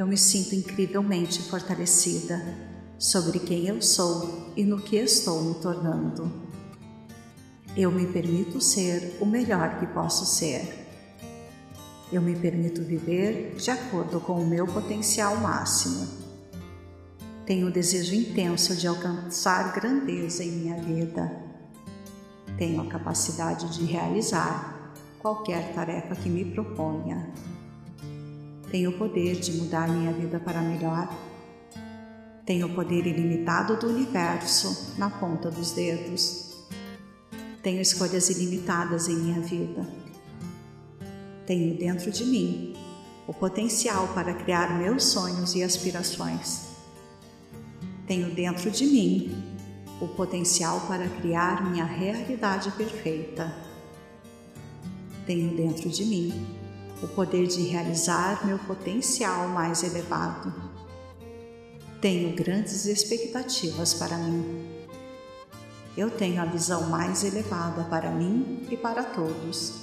Eu 0.00 0.06
me 0.06 0.16
sinto 0.16 0.54
incrivelmente 0.54 1.42
fortalecida 1.42 2.42
sobre 2.98 3.38
quem 3.38 3.66
eu 3.66 3.82
sou 3.82 4.50
e 4.56 4.64
no 4.64 4.80
que 4.80 4.96
estou 4.96 5.42
me 5.44 5.54
tornando. 5.56 6.32
Eu 7.76 7.92
me 7.92 8.06
permito 8.06 8.62
ser 8.62 9.18
o 9.20 9.26
melhor 9.26 9.78
que 9.78 9.86
posso 9.88 10.24
ser. 10.24 10.86
Eu 12.10 12.22
me 12.22 12.34
permito 12.34 12.80
viver 12.80 13.54
de 13.56 13.70
acordo 13.70 14.20
com 14.20 14.40
o 14.40 14.46
meu 14.46 14.66
potencial 14.66 15.36
máximo. 15.36 16.08
Tenho 17.44 17.66
o 17.66 17.70
desejo 17.70 18.14
intenso 18.14 18.74
de 18.74 18.86
alcançar 18.86 19.74
grandeza 19.74 20.42
em 20.42 20.50
minha 20.50 20.80
vida. 20.80 21.30
Tenho 22.56 22.80
a 22.80 22.86
capacidade 22.86 23.70
de 23.76 23.84
realizar 23.84 24.94
qualquer 25.18 25.74
tarefa 25.74 26.16
que 26.16 26.30
me 26.30 26.46
proponha. 26.46 27.30
Tenho 28.70 28.90
o 28.90 28.92
poder 28.92 29.34
de 29.34 29.52
mudar 29.52 29.88
minha 29.88 30.12
vida 30.12 30.38
para 30.38 30.62
melhor. 30.62 31.12
Tenho 32.46 32.68
o 32.68 32.74
poder 32.74 33.04
ilimitado 33.04 33.76
do 33.76 33.88
universo 33.88 34.94
na 34.96 35.10
ponta 35.10 35.50
dos 35.50 35.72
dedos. 35.72 36.56
Tenho 37.62 37.80
escolhas 37.80 38.30
ilimitadas 38.30 39.08
em 39.08 39.16
minha 39.16 39.40
vida. 39.40 39.86
Tenho 41.46 41.76
dentro 41.76 42.12
de 42.12 42.24
mim 42.24 42.76
o 43.26 43.34
potencial 43.34 44.06
para 44.14 44.34
criar 44.34 44.78
meus 44.78 45.04
sonhos 45.04 45.54
e 45.56 45.64
aspirações. 45.64 46.68
Tenho 48.06 48.32
dentro 48.32 48.70
de 48.70 48.84
mim 48.86 49.56
o 50.00 50.06
potencial 50.06 50.80
para 50.86 51.08
criar 51.08 51.70
minha 51.70 51.84
realidade 51.84 52.70
perfeita. 52.72 53.52
Tenho 55.26 55.56
dentro 55.56 55.88
de 55.88 56.04
mim 56.04 56.59
o 57.02 57.08
poder 57.08 57.46
de 57.46 57.62
realizar 57.62 58.46
meu 58.46 58.58
potencial 58.58 59.48
mais 59.48 59.82
elevado. 59.82 60.52
Tenho 62.00 62.34
grandes 62.34 62.86
expectativas 62.86 63.94
para 63.94 64.16
mim. 64.16 64.68
Eu 65.96 66.10
tenho 66.10 66.40
a 66.40 66.44
visão 66.44 66.88
mais 66.88 67.24
elevada 67.24 67.84
para 67.84 68.10
mim 68.10 68.66
e 68.70 68.76
para 68.76 69.02
todos. 69.02 69.80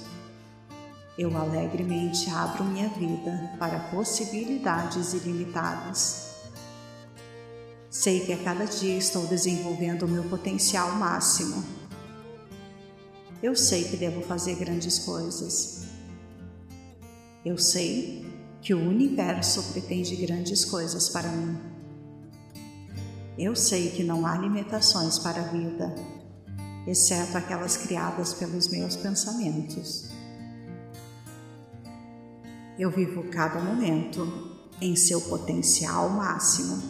Eu 1.16 1.36
alegremente 1.36 2.30
abro 2.30 2.64
minha 2.64 2.88
vida 2.88 3.52
para 3.58 3.80
possibilidades 3.90 5.12
ilimitadas. 5.14 6.28
Sei 7.90 8.20
que 8.20 8.32
a 8.32 8.38
cada 8.38 8.64
dia 8.64 8.96
estou 8.96 9.26
desenvolvendo 9.26 10.04
o 10.04 10.08
meu 10.08 10.24
potencial 10.24 10.92
máximo. 10.92 11.64
Eu 13.42 13.56
sei 13.56 13.84
que 13.84 13.96
devo 13.96 14.22
fazer 14.22 14.54
grandes 14.56 15.00
coisas. 15.00 15.97
Eu 17.48 17.56
sei 17.56 18.26
que 18.60 18.74
o 18.74 18.78
universo 18.78 19.72
pretende 19.72 20.14
grandes 20.16 20.66
coisas 20.66 21.08
para 21.08 21.30
mim. 21.30 21.58
Eu 23.38 23.56
sei 23.56 23.88
que 23.88 24.04
não 24.04 24.26
há 24.26 24.36
limitações 24.36 25.18
para 25.18 25.40
a 25.40 25.44
vida, 25.44 25.94
exceto 26.86 27.38
aquelas 27.38 27.78
criadas 27.78 28.34
pelos 28.34 28.68
meus 28.68 28.96
pensamentos. 28.96 30.10
Eu 32.78 32.90
vivo 32.90 33.22
cada 33.30 33.58
momento 33.60 34.30
em 34.78 34.94
seu 34.94 35.18
potencial 35.18 36.10
máximo. 36.10 36.82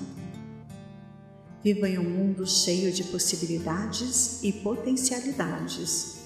Viva 1.62 1.88
em 1.88 2.01
um 2.01 2.11
mundo 2.11 2.44
cheio 2.44 2.92
de 2.92 3.05
possibilidades 3.05 4.42
e 4.42 4.53
potencialidades. 4.53 6.16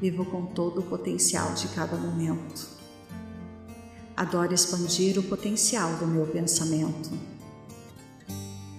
Vivo 0.00 0.24
com 0.24 0.46
todo 0.46 0.80
o 0.80 0.84
potencial 0.84 1.52
de 1.52 1.68
cada 1.68 1.98
momento. 1.98 2.79
Adoro 4.20 4.52
expandir 4.52 5.18
o 5.18 5.22
potencial 5.22 5.94
do 5.94 6.06
meu 6.06 6.26
pensamento. 6.26 7.10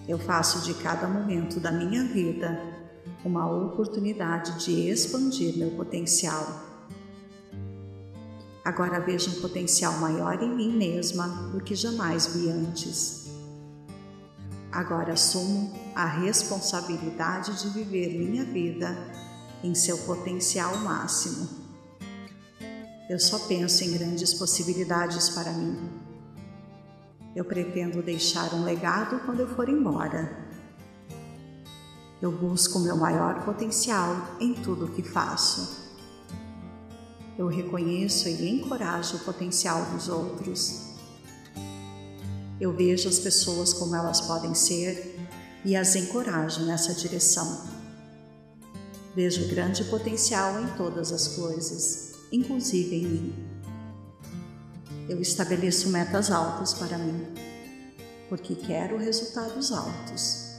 Eu 0.08 0.20
faço 0.20 0.62
de 0.62 0.76
cada 0.76 1.08
momento 1.08 1.60
da 1.60 1.72
minha 1.72 2.04
vida 2.04 2.62
uma 3.26 3.52
oportunidade 3.52 4.64
de 4.64 4.88
expandir 4.88 5.58
meu 5.58 5.72
potencial. 5.72 6.46
Agora 8.64 9.00
vejo 9.00 9.32
um 9.32 9.42
potencial 9.42 9.94
maior 9.94 10.40
em 10.44 10.56
mim 10.56 10.78
mesma 10.78 11.28
do 11.52 11.60
que 11.60 11.74
jamais 11.74 12.28
vi 12.28 12.48
antes. 12.48 13.32
Agora 14.72 15.14
assumo 15.14 15.74
a 15.96 16.06
responsabilidade 16.06 17.64
de 17.64 17.70
viver 17.70 18.16
minha 18.16 18.46
vida 18.46 18.96
em 19.64 19.74
seu 19.74 19.98
potencial 19.98 20.78
máximo. 20.78 21.61
Eu 23.10 23.20
só 23.20 23.40
penso 23.40 23.84
em 23.84 23.92
grandes 23.92 24.34
possibilidades 24.34 25.30
para 25.30 25.52
mim. 25.52 25.90
Eu 27.36 27.46
pretendo 27.46 28.02
deixar 28.02 28.54
um 28.54 28.64
legado 28.64 29.20
quando 29.26 29.42
eu 29.42 29.48
for 29.48 29.68
embora. 29.68 30.38
Eu 32.22 32.32
busco 32.32 32.80
meu 32.80 32.96
maior 32.96 33.44
potencial 33.44 34.36
em 34.40 34.54
tudo 34.54 34.86
o 34.86 34.92
que 34.92 35.02
faço. 35.02 35.90
Eu 37.38 37.48
reconheço 37.48 38.30
e 38.30 38.50
encorajo 38.50 39.18
o 39.18 39.20
potencial 39.22 39.84
dos 39.86 40.08
outros 40.08 40.92
eu 42.62 42.72
vejo 42.72 43.10
as 43.10 43.18
pessoas 43.18 43.74
como 43.74 43.96
elas 43.96 44.22
podem 44.22 44.54
ser 44.54 45.20
e 45.66 45.76
as 45.76 45.96
encorajo 45.96 46.64
nessa 46.64 46.94
direção. 46.94 47.60
Vejo 49.16 49.48
grande 49.48 49.84
potencial 49.86 50.62
em 50.62 50.68
todas 50.78 51.12
as 51.12 51.30
coisas, 51.30 52.11
inclusive 52.32 52.96
em 52.96 53.06
mim. 53.06 53.36
Eu 55.10 55.22
estabeleço 55.22 55.90
metas 55.90 56.32
altas 56.32 56.74
para 56.74 56.98
mim, 56.98 57.26
porque 58.30 58.56
quero 58.56 58.98
resultados 58.98 59.72
altos. 59.72 60.52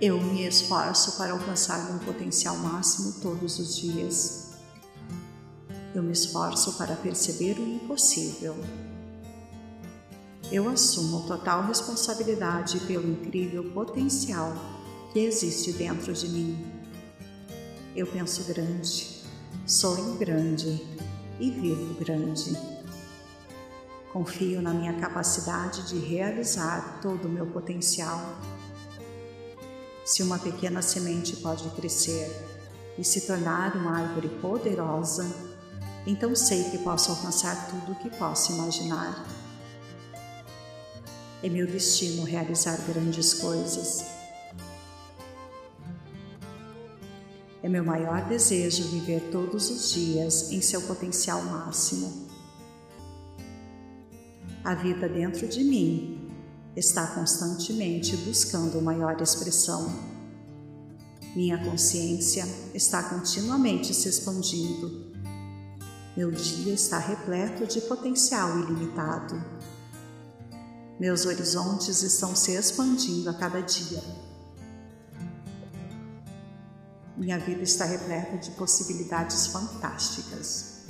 Eu 0.00 0.20
me 0.20 0.46
esforço 0.46 1.16
para 1.16 1.32
alcançar 1.32 1.90
meu 1.90 2.00
potencial 2.00 2.56
máximo 2.56 3.14
todos 3.22 3.58
os 3.58 3.76
dias. 3.76 4.50
Eu 5.94 6.02
me 6.02 6.12
esforço 6.12 6.72
para 6.76 6.96
perceber 6.96 7.58
o 7.58 7.62
impossível 7.62 8.56
eu 10.52 10.68
assumo 10.68 11.26
total 11.26 11.66
responsabilidade 11.66 12.78
pelo 12.80 13.10
incrível 13.10 13.64
potencial 13.72 14.54
que 15.10 15.20
existe 15.20 15.72
dentro 15.72 16.12
de 16.12 16.28
mim. 16.28 16.62
Eu 17.96 18.06
penso 18.06 18.44
grande, 18.44 19.11
sonho 19.66 20.16
grande 20.16 20.84
e 21.38 21.50
vivo 21.50 21.94
grande. 21.94 22.58
Confio 24.12 24.60
na 24.60 24.74
minha 24.74 24.94
capacidade 24.94 25.88
de 25.88 25.98
realizar 25.98 26.98
todo 27.00 27.26
o 27.26 27.28
meu 27.28 27.46
potencial. 27.46 28.20
Se 30.04 30.22
uma 30.22 30.38
pequena 30.38 30.82
semente 30.82 31.36
pode 31.36 31.68
crescer 31.70 32.28
e 32.98 33.04
se 33.04 33.22
tornar 33.22 33.76
uma 33.76 34.00
árvore 34.00 34.28
poderosa, 34.40 35.32
então 36.06 36.34
sei 36.34 36.64
que 36.64 36.78
posso 36.78 37.12
alcançar 37.12 37.68
tudo 37.70 37.92
o 37.92 37.96
que 37.96 38.10
posso 38.10 38.52
imaginar. 38.52 39.24
É 41.42 41.48
meu 41.48 41.66
destino 41.66 42.24
realizar 42.24 42.76
grandes 42.86 43.32
coisas. 43.34 44.21
É 47.62 47.68
meu 47.68 47.84
maior 47.84 48.28
desejo 48.28 48.82
viver 48.88 49.30
todos 49.30 49.70
os 49.70 49.92
dias 49.92 50.50
em 50.50 50.60
seu 50.60 50.82
potencial 50.82 51.40
máximo. 51.44 52.26
A 54.64 54.74
vida 54.74 55.08
dentro 55.08 55.46
de 55.46 55.62
mim 55.62 56.28
está 56.74 57.06
constantemente 57.08 58.16
buscando 58.16 58.82
maior 58.82 59.20
expressão. 59.20 59.92
Minha 61.36 61.56
consciência 61.64 62.44
está 62.74 63.02
continuamente 63.02 63.94
se 63.94 64.08
expandindo. 64.08 65.12
Meu 66.16 66.30
dia 66.30 66.74
está 66.74 66.98
repleto 66.98 67.66
de 67.66 67.80
potencial 67.82 68.58
ilimitado. 68.58 69.42
Meus 70.98 71.26
horizontes 71.26 72.02
estão 72.02 72.34
se 72.34 72.52
expandindo 72.52 73.30
a 73.30 73.34
cada 73.34 73.60
dia. 73.60 74.02
Minha 77.16 77.38
vida 77.38 77.62
está 77.62 77.84
repleta 77.84 78.38
de 78.38 78.50
possibilidades 78.52 79.48
fantásticas. 79.48 80.86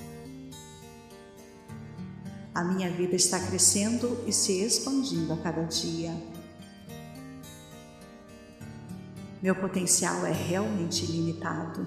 A 2.55 2.63
minha 2.63 2.91
vida 2.91 3.17
está 3.17 3.41
crescendo 3.41 4.23
e 4.27 4.33
se 4.33 4.61
expandindo 4.61 5.33
a 5.33 5.39
cada 5.39 5.65
dia. 5.65 6.15
Meu 9.43 9.57
potencial 9.57 10.25
é 10.25 10.33
realmente 10.33 11.05
ilimitado. 11.05 11.87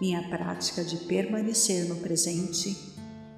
Minha 0.00 0.28
prática 0.28 0.82
de 0.82 0.96
permanecer 1.04 1.88
no 1.88 1.96
presente 1.96 2.76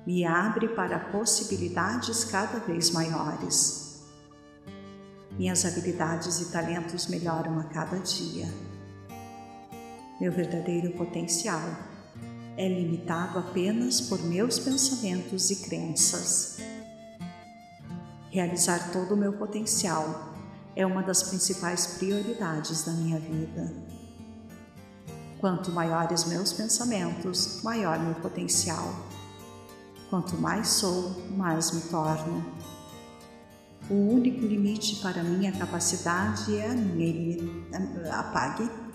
me 0.06 0.24
abre 0.24 0.68
para 0.68 0.98
possibilidades 0.98 2.24
cada 2.24 2.60
vez 2.60 2.90
maiores. 2.90 4.04
Minhas 5.32 5.66
habilidades 5.66 6.40
e 6.40 6.50
talentos 6.50 7.08
melhoram 7.08 7.58
a 7.58 7.64
cada 7.64 7.98
dia. 7.98 8.48
Meu 10.18 10.32
verdadeiro 10.32 10.92
potencial 10.92 11.60
é 12.56 12.66
limitado 12.66 13.38
apenas 13.38 14.00
por 14.00 14.22
meus 14.22 14.58
pensamentos 14.58 15.50
e 15.50 15.56
crenças. 15.56 16.56
Realizar 18.30 18.92
todo 18.92 19.12
o 19.12 19.16
meu 19.16 19.34
potencial 19.34 20.32
é 20.74 20.86
uma 20.86 21.02
das 21.02 21.22
principais 21.22 21.98
prioridades 21.98 22.84
da 22.84 22.92
minha 22.92 23.20
vida. 23.20 23.74
Quanto 25.38 25.70
maiores 25.70 26.24
meus 26.24 26.50
pensamentos, 26.50 27.60
maior 27.62 27.98
meu 27.98 28.14
potencial. 28.14 28.94
Quanto 30.08 30.34
mais 30.38 30.68
sou, 30.68 31.14
mais 31.36 31.72
me 31.72 31.82
torno. 31.82 32.42
O 33.90 33.94
único 33.94 34.40
limite 34.40 34.96
para 34.96 35.22
minha 35.22 35.52
capacidade 35.52 36.56
é 36.56 36.70
a 36.70 36.74
minha 36.74 37.38
apague 38.18 38.85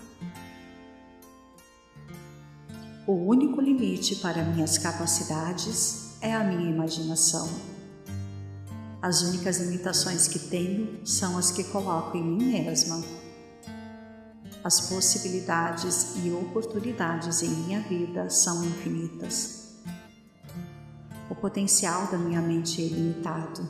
O 3.04 3.14
único 3.14 3.60
limite 3.60 4.14
para 4.16 4.44
minhas 4.44 4.78
capacidades 4.78 6.12
é 6.20 6.32
a 6.32 6.44
minha 6.44 6.70
imaginação. 6.70 7.50
As 9.02 9.22
únicas 9.22 9.58
limitações 9.58 10.28
que 10.28 10.38
tenho 10.38 11.04
são 11.04 11.36
as 11.36 11.50
que 11.50 11.64
coloco 11.64 12.16
em 12.16 12.22
mim 12.22 12.44
mesma. 12.62 13.02
As 14.62 14.88
possibilidades 14.88 16.14
e 16.24 16.30
oportunidades 16.30 17.42
em 17.42 17.48
minha 17.48 17.80
vida 17.80 18.30
são 18.30 18.64
infinitas. 18.64 19.80
O 21.28 21.34
potencial 21.34 22.06
da 22.06 22.16
minha 22.16 22.40
mente 22.40 22.80
é 22.80 22.84
ilimitado. 22.84 23.68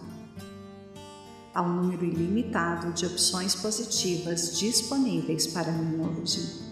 Há 1.54 1.62
um 1.62 1.72
número 1.72 2.04
ilimitado 2.04 2.92
de 2.92 3.06
opções 3.06 3.54
positivas 3.54 4.58
disponíveis 4.58 5.46
para 5.46 5.72
mim 5.72 6.20
hoje. 6.20 6.71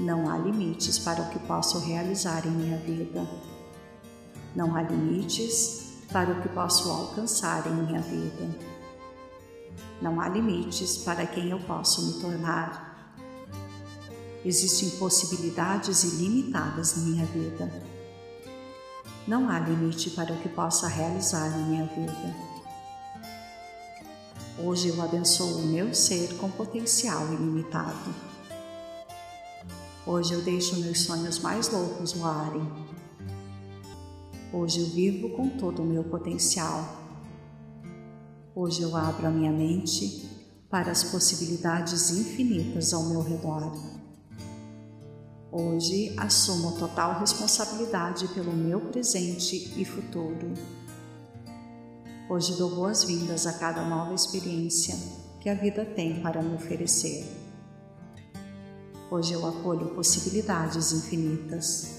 Não 0.00 0.30
há 0.30 0.38
limites 0.38 0.98
para 0.98 1.20
o 1.20 1.28
que 1.28 1.38
posso 1.40 1.78
realizar 1.78 2.46
em 2.46 2.50
minha 2.50 2.78
vida. 2.78 3.28
Não 4.56 4.74
há 4.74 4.80
limites 4.80 5.98
para 6.10 6.30
o 6.30 6.40
que 6.40 6.48
posso 6.48 6.90
alcançar 6.90 7.66
em 7.66 7.74
minha 7.74 8.00
vida. 8.00 8.48
Não 10.00 10.18
há 10.18 10.26
limites 10.30 10.96
para 10.96 11.26
quem 11.26 11.50
eu 11.50 11.60
posso 11.60 12.06
me 12.06 12.12
tornar. 12.14 13.12
Existem 14.42 14.98
possibilidades 14.98 16.02
ilimitadas 16.02 16.96
na 16.96 17.02
minha 17.02 17.26
vida. 17.26 17.70
Não 19.28 19.50
há 19.50 19.58
limite 19.58 20.08
para 20.10 20.32
o 20.32 20.38
que 20.38 20.48
possa 20.48 20.88
realizar 20.88 21.46
em 21.58 21.64
minha 21.64 21.84
vida. 21.84 22.34
Hoje 24.64 24.88
eu 24.88 25.02
abençoo 25.02 25.58
o 25.58 25.66
meu 25.66 25.94
ser 25.94 26.38
com 26.38 26.50
potencial 26.50 27.26
ilimitado. 27.34 28.29
Hoje 30.12 30.34
eu 30.34 30.42
deixo 30.42 30.80
meus 30.80 31.02
sonhos 31.02 31.38
mais 31.38 31.70
loucos 31.70 32.14
voarem. 32.14 32.68
Hoje 34.52 34.80
eu 34.80 34.86
vivo 34.86 35.30
com 35.36 35.48
todo 35.50 35.82
o 35.82 35.86
meu 35.86 36.02
potencial. 36.02 36.84
Hoje 38.52 38.82
eu 38.82 38.96
abro 38.96 39.28
a 39.28 39.30
minha 39.30 39.52
mente 39.52 40.28
para 40.68 40.90
as 40.90 41.04
possibilidades 41.04 42.10
infinitas 42.10 42.92
ao 42.92 43.04
meu 43.04 43.22
redor. 43.22 43.72
Hoje 45.52 46.12
assumo 46.18 46.76
total 46.76 47.20
responsabilidade 47.20 48.26
pelo 48.34 48.52
meu 48.52 48.80
presente 48.80 49.80
e 49.80 49.84
futuro. 49.84 50.54
Hoje 52.28 52.56
dou 52.56 52.74
boas-vindas 52.74 53.46
a 53.46 53.52
cada 53.52 53.84
nova 53.84 54.12
experiência 54.12 54.96
que 55.40 55.48
a 55.48 55.54
vida 55.54 55.84
tem 55.84 56.20
para 56.20 56.42
me 56.42 56.56
oferecer. 56.56 57.39
Hoje 59.10 59.32
eu 59.32 59.44
acolho 59.44 59.88
possibilidades 59.88 60.92
infinitas. 60.92 61.98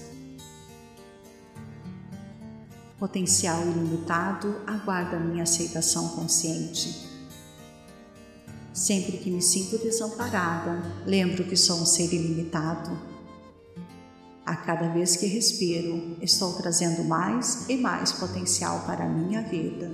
Potencial 2.98 3.60
ilimitado 3.66 4.62
aguarda 4.66 5.20
minha 5.20 5.42
aceitação 5.42 6.08
consciente. 6.08 7.06
Sempre 8.72 9.18
que 9.18 9.30
me 9.30 9.42
sinto 9.42 9.76
desamparada, 9.76 10.82
lembro 11.04 11.44
que 11.44 11.54
sou 11.54 11.82
um 11.82 11.84
ser 11.84 12.14
ilimitado. 12.14 12.98
A 14.46 14.56
cada 14.56 14.88
vez 14.88 15.14
que 15.14 15.26
respiro, 15.26 16.16
estou 16.22 16.54
trazendo 16.54 17.04
mais 17.04 17.68
e 17.68 17.76
mais 17.76 18.12
potencial 18.12 18.86
para 18.86 19.04
a 19.04 19.08
minha 19.08 19.42
vida. 19.42 19.92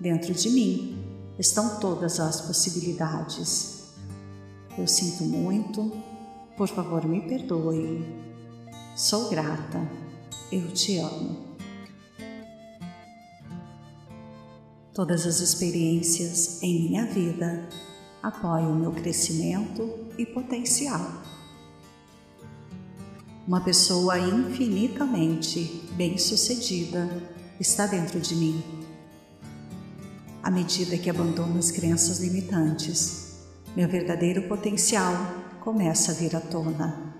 Dentro 0.00 0.32
de 0.32 0.48
mim 0.48 1.04
estão 1.38 1.78
todas 1.78 2.18
as 2.18 2.40
possibilidades. 2.40 3.79
Eu 4.80 4.86
sinto 4.86 5.24
muito, 5.24 5.92
por 6.56 6.66
favor 6.66 7.04
me 7.04 7.20
perdoe. 7.20 8.02
Sou 8.96 9.28
grata, 9.28 9.86
eu 10.50 10.72
te 10.72 10.96
amo. 10.96 11.36
Todas 14.94 15.26
as 15.26 15.40
experiências 15.40 16.62
em 16.62 16.88
minha 16.88 17.04
vida 17.04 17.68
apoiam 18.22 18.74
meu 18.74 18.90
crescimento 18.92 19.86
e 20.16 20.24
potencial. 20.24 21.12
Uma 23.46 23.60
pessoa 23.60 24.18
infinitamente 24.18 25.90
bem-sucedida 25.92 27.06
está 27.60 27.86
dentro 27.86 28.18
de 28.18 28.34
mim. 28.34 28.64
À 30.42 30.50
medida 30.50 30.96
que 30.96 31.10
abandono 31.10 31.58
as 31.58 31.70
crenças 31.70 32.18
limitantes, 32.20 33.29
meu 33.76 33.88
verdadeiro 33.88 34.48
potencial 34.48 35.14
começa 35.60 36.10
a 36.10 36.14
vir 36.14 36.34
à 36.34 36.40
tona. 36.40 37.14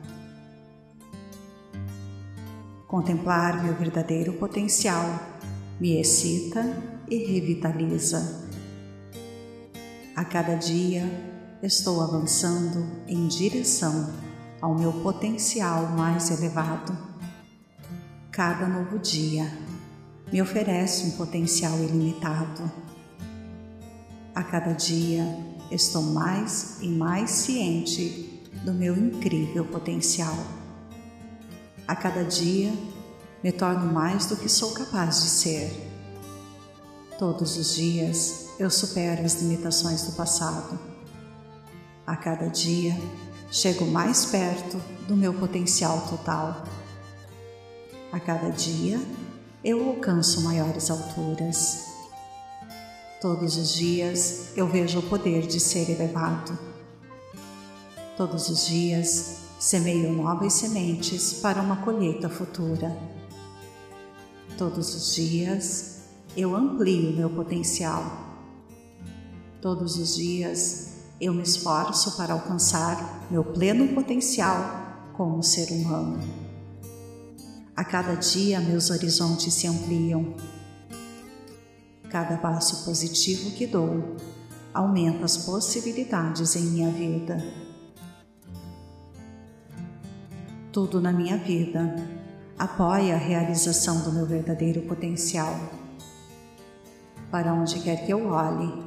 Contemplar 2.88 3.62
meu 3.62 3.74
verdadeiro 3.74 4.32
potencial 4.32 5.04
me 5.78 6.00
excita 6.00 6.60
e 7.08 7.18
revitaliza. 7.18 8.48
A 10.16 10.24
cada 10.24 10.56
dia 10.56 11.04
estou 11.62 12.02
avançando 12.02 12.84
em 13.06 13.28
direção 13.28 14.12
ao 14.60 14.76
meu 14.76 14.92
potencial 14.92 15.86
mais 15.96 16.32
elevado. 16.32 16.98
Cada 18.32 18.66
novo 18.66 18.98
dia 18.98 19.46
me 20.32 20.42
oferece 20.42 21.06
um 21.06 21.10
potencial 21.12 21.78
ilimitado. 21.78 22.68
A 24.34 24.42
cada 24.42 24.72
dia 24.72 25.24
estou 25.70 26.02
mais 26.02 26.78
e 26.80 26.88
mais 26.88 27.30
ciente 27.30 28.42
do 28.64 28.72
meu 28.72 28.96
incrível 28.96 29.64
potencial. 29.64 30.36
A 31.86 31.94
cada 31.94 32.24
dia 32.24 32.72
me 33.42 33.52
torno 33.52 33.92
mais 33.92 34.26
do 34.26 34.36
que 34.36 34.48
sou 34.48 34.72
capaz 34.72 35.22
de 35.22 35.28
ser. 35.28 35.90
Todos 37.18 37.56
os 37.56 37.74
dias 37.74 38.48
eu 38.58 38.70
supero 38.70 39.24
as 39.24 39.40
limitações 39.40 40.02
do 40.04 40.12
passado. 40.12 40.78
A 42.06 42.16
cada 42.16 42.48
dia 42.48 42.96
chego 43.50 43.86
mais 43.86 44.26
perto 44.26 44.76
do 45.06 45.16
meu 45.16 45.32
potencial 45.34 46.06
total. 46.08 46.64
A 48.12 48.20
cada 48.20 48.50
dia 48.50 49.00
eu 49.64 49.88
alcanço 49.88 50.42
maiores 50.42 50.90
alturas. 50.90 51.89
Todos 53.20 53.58
os 53.58 53.74
dias 53.74 54.46
eu 54.56 54.66
vejo 54.66 55.00
o 55.00 55.02
poder 55.02 55.46
de 55.46 55.60
ser 55.60 55.90
elevado. 55.90 56.58
Todos 58.16 58.48
os 58.48 58.66
dias 58.66 59.40
semeio 59.58 60.10
novas 60.10 60.54
sementes 60.54 61.34
para 61.34 61.60
uma 61.60 61.76
colheita 61.82 62.30
futura. 62.30 62.96
Todos 64.56 64.94
os 64.94 65.14
dias 65.14 66.04
eu 66.34 66.56
amplio 66.56 67.14
meu 67.14 67.28
potencial. 67.28 68.02
Todos 69.60 69.98
os 69.98 70.16
dias 70.16 70.94
eu 71.20 71.34
me 71.34 71.42
esforço 71.42 72.16
para 72.16 72.32
alcançar 72.32 73.26
meu 73.30 73.44
pleno 73.44 73.88
potencial 73.88 75.10
como 75.12 75.42
ser 75.42 75.70
humano. 75.72 76.18
A 77.76 77.84
cada 77.84 78.14
dia 78.14 78.60
meus 78.60 78.88
horizontes 78.88 79.52
se 79.52 79.66
ampliam 79.66 80.34
Cada 82.10 82.36
passo 82.38 82.84
positivo 82.84 83.52
que 83.52 83.68
dou 83.68 84.16
aumenta 84.74 85.24
as 85.24 85.36
possibilidades 85.36 86.56
em 86.56 86.62
minha 86.62 86.90
vida. 86.90 87.40
Tudo 90.72 91.00
na 91.00 91.12
minha 91.12 91.36
vida 91.36 91.94
apoia 92.58 93.14
a 93.14 93.18
realização 93.18 94.02
do 94.02 94.12
meu 94.12 94.26
verdadeiro 94.26 94.82
potencial. 94.82 95.56
Para 97.30 97.54
onde 97.54 97.78
quer 97.78 98.04
que 98.04 98.12
eu 98.12 98.26
olhe, 98.26 98.84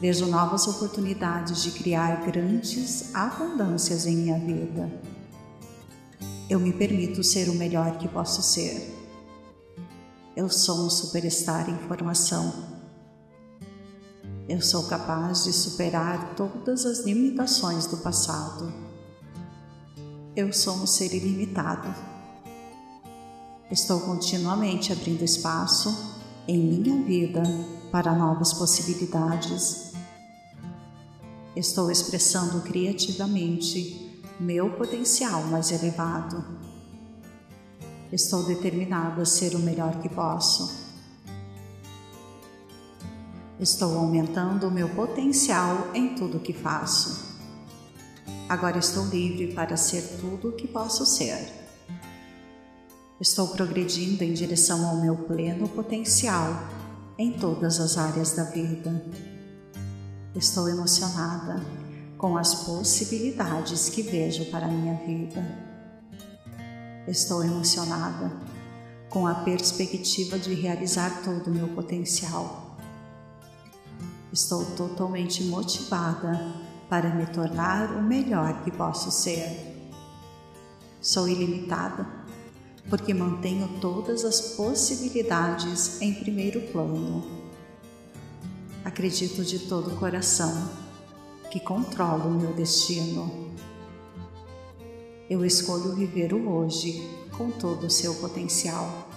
vejo 0.00 0.26
novas 0.26 0.66
oportunidades 0.66 1.62
de 1.62 1.70
criar 1.70 2.24
grandes 2.26 3.14
abundâncias 3.14 4.06
em 4.06 4.16
minha 4.16 4.38
vida. 4.40 4.90
Eu 6.48 6.58
me 6.58 6.72
permito 6.72 7.22
ser 7.22 7.48
o 7.48 7.54
melhor 7.54 7.96
que 7.96 8.08
posso 8.08 8.42
ser 8.42 8.99
eu 10.40 10.48
sou 10.48 10.86
um 10.86 10.88
superstar 10.88 11.68
em 11.68 11.76
formação. 11.86 12.50
Eu 14.48 14.62
sou 14.62 14.84
capaz 14.84 15.44
de 15.44 15.52
superar 15.52 16.34
todas 16.34 16.86
as 16.86 17.00
limitações 17.00 17.84
do 17.84 17.98
passado. 17.98 18.72
Eu 20.34 20.50
sou 20.50 20.76
um 20.76 20.86
ser 20.86 21.12
ilimitado. 21.12 21.94
Estou 23.70 24.00
continuamente 24.00 24.90
abrindo 24.94 25.22
espaço 25.22 26.16
em 26.48 26.56
minha 26.56 27.04
vida 27.04 27.42
para 27.92 28.14
novas 28.14 28.54
possibilidades. 28.54 29.92
Estou 31.54 31.90
expressando 31.90 32.62
criativamente 32.62 34.24
meu 34.40 34.70
potencial 34.70 35.42
mais 35.48 35.70
elevado 35.70 36.69
Estou 38.12 38.42
determinado 38.42 39.20
a 39.20 39.24
ser 39.24 39.54
o 39.54 39.60
melhor 39.60 40.00
que 40.00 40.08
posso. 40.08 40.90
Estou 43.60 43.96
aumentando 43.96 44.66
o 44.66 44.70
meu 44.70 44.88
potencial 44.88 45.88
em 45.94 46.14
tudo 46.14 46.38
o 46.38 46.40
que 46.40 46.52
faço. 46.52 47.30
Agora 48.48 48.78
estou 48.78 49.06
livre 49.06 49.54
para 49.54 49.76
ser 49.76 50.18
tudo 50.20 50.48
o 50.48 50.52
que 50.52 50.66
posso 50.66 51.06
ser. 51.06 51.52
Estou 53.20 53.48
progredindo 53.48 54.24
em 54.24 54.32
direção 54.32 54.88
ao 54.88 54.96
meu 54.96 55.14
pleno 55.14 55.68
potencial 55.68 56.48
em 57.16 57.32
todas 57.32 57.78
as 57.78 57.96
áreas 57.96 58.32
da 58.32 58.44
vida. 58.44 59.04
Estou 60.34 60.68
emocionada 60.68 61.62
com 62.18 62.36
as 62.36 62.54
possibilidades 62.64 63.88
que 63.88 64.02
vejo 64.02 64.46
para 64.46 64.66
a 64.66 64.70
minha 64.70 64.94
vida. 64.94 65.69
Estou 67.10 67.42
emocionada 67.42 68.30
com 69.08 69.26
a 69.26 69.34
perspectiva 69.34 70.38
de 70.38 70.54
realizar 70.54 71.24
todo 71.24 71.48
o 71.48 71.50
meu 71.50 71.66
potencial. 71.66 72.76
Estou 74.32 74.64
totalmente 74.76 75.42
motivada 75.42 76.54
para 76.88 77.12
me 77.12 77.26
tornar 77.26 77.90
o 77.96 78.00
melhor 78.00 78.62
que 78.62 78.70
posso 78.70 79.10
ser. 79.10 79.90
Sou 81.00 81.28
ilimitada 81.28 82.06
porque 82.88 83.12
mantenho 83.12 83.80
todas 83.80 84.24
as 84.24 84.40
possibilidades 84.40 86.00
em 86.00 86.14
primeiro 86.14 86.60
plano. 86.70 87.24
Acredito 88.84 89.44
de 89.44 89.58
todo 89.58 89.94
o 89.94 89.96
coração 89.96 90.70
que 91.50 91.58
controlo 91.58 92.28
o 92.28 92.40
meu 92.40 92.54
destino 92.54 93.49
eu 95.30 95.44
escolho 95.44 95.94
viver 95.94 96.34
o 96.34 96.50
hoje 96.50 97.08
com 97.38 97.52
todo 97.52 97.86
o 97.86 97.90
seu 97.90 98.12
potencial. 98.16 99.08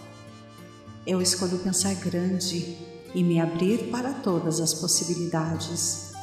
Eu 1.08 1.20
escolho 1.20 1.58
pensar 1.58 1.96
grande 1.96 2.78
e 3.16 3.24
me 3.24 3.42
abrir 3.42 3.90
para 3.90 4.14
todas 4.14 4.60
as 4.60 4.76
possibilidades. 4.76 6.14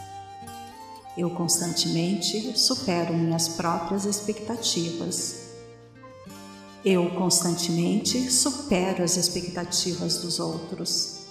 Eu 1.19 1.29
constantemente 1.31 2.57
supero 2.57 3.13
minhas 3.15 3.49
próprias 3.49 4.05
expectativas. 4.05 5.49
Eu 6.85 7.11
constantemente 7.17 8.31
supero 8.31 9.03
as 9.03 9.17
expectativas 9.17 10.19
dos 10.19 10.39
outros. 10.39 11.23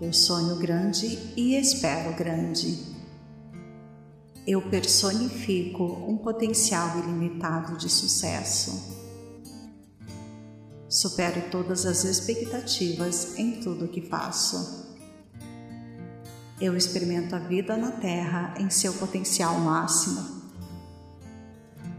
Eu 0.00 0.14
sonho 0.14 0.56
grande 0.56 1.18
e 1.36 1.54
espero 1.54 2.16
grande 2.16 2.89
eu 4.46 4.62
personifico 4.62 5.84
um 6.08 6.16
potencial 6.16 6.98
ilimitado 6.98 7.76
de 7.76 7.90
sucesso. 7.90 8.98
Supero 10.88 11.50
todas 11.50 11.84
as 11.86 12.04
expectativas 12.04 13.38
em 13.38 13.60
tudo 13.60 13.86
que 13.86 14.00
faço. 14.00 14.88
Eu 16.60 16.76
experimento 16.76 17.36
a 17.36 17.38
vida 17.38 17.76
na 17.76 17.90
Terra 17.92 18.54
em 18.58 18.68
seu 18.70 18.92
potencial 18.94 19.58
máximo. 19.60 20.40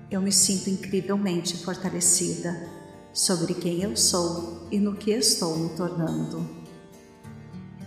Eu 0.10 0.22
me 0.22 0.32
sinto 0.32 0.70
incrivelmente 0.70 1.64
fortalecida 1.64 2.70
sobre 3.14 3.54
quem 3.54 3.82
eu 3.82 3.96
sou 3.96 4.68
e 4.72 4.80
no 4.80 4.96
que 4.96 5.12
estou 5.12 5.58
me 5.58 5.70
tornando. 5.76 6.46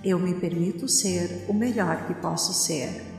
Eu 0.02 0.18
me 0.18 0.34
permito 0.34 0.88
ser 0.88 1.44
o 1.48 1.52
melhor 1.52 2.06
que 2.06 2.14
posso 2.14 2.54
ser 2.54 3.13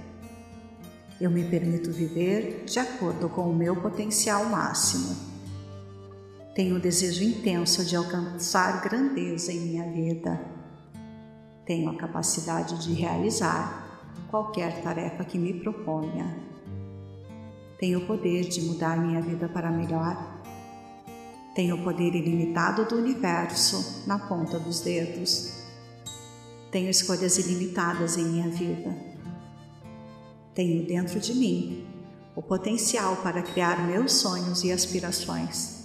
eu 1.19 1.31
me 1.31 1.45
permito 1.45 1.91
viver 1.91 2.65
de 2.65 2.77
acordo 2.77 3.29
com 3.29 3.49
o 3.49 3.55
meu 3.55 3.75
potencial 3.75 4.45
máximo. 4.45 5.15
Tenho 6.53 6.75
o 6.75 6.79
desejo 6.79 7.23
intenso 7.23 7.85
de 7.85 7.95
alcançar 7.95 8.81
grandeza 8.81 9.51
em 9.51 9.59
minha 9.59 9.89
vida. 9.91 10.39
Tenho 11.65 11.89
a 11.89 11.95
capacidade 11.95 12.83
de 12.83 12.93
realizar 12.93 14.13
qualquer 14.29 14.81
tarefa 14.81 15.23
que 15.23 15.37
me 15.37 15.53
proponha. 15.53 16.37
Tenho 17.79 17.99
o 17.99 18.05
poder 18.05 18.43
de 18.47 18.61
mudar 18.61 18.97
minha 18.97 19.21
vida 19.21 19.47
para 19.47 19.71
melhor. 19.71 20.41
Tenho 21.53 21.75
o 21.75 21.83
poder 21.83 22.13
ilimitado 22.13 22.85
do 22.85 22.97
universo 22.97 24.03
na 24.05 24.19
ponta 24.19 24.59
dos 24.59 24.81
dedos. 24.81 25.63
Tenho 26.71 26.89
escolhas 26.89 27.37
ilimitadas 27.37 28.17
em 28.17 28.25
minha 28.25 28.49
vida 28.49 29.14
tenho 30.55 30.87
dentro 30.87 31.19
de 31.19 31.33
mim 31.33 31.85
o 32.33 32.41
potencial 32.41 33.17
para 33.17 33.41
criar 33.41 33.85
meus 33.85 34.13
sonhos 34.13 34.63
e 34.63 34.71
aspirações. 34.71 35.83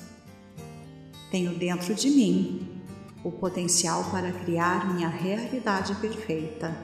Tenho 1.30 1.58
dentro 1.58 1.92
de 1.92 2.08
mim 2.08 2.80
o 3.24 3.32
potencial 3.32 4.04
para 4.12 4.32
criar 4.32 4.94
minha 4.94 5.08
realidade 5.08 5.94
perfeita. 5.96 6.74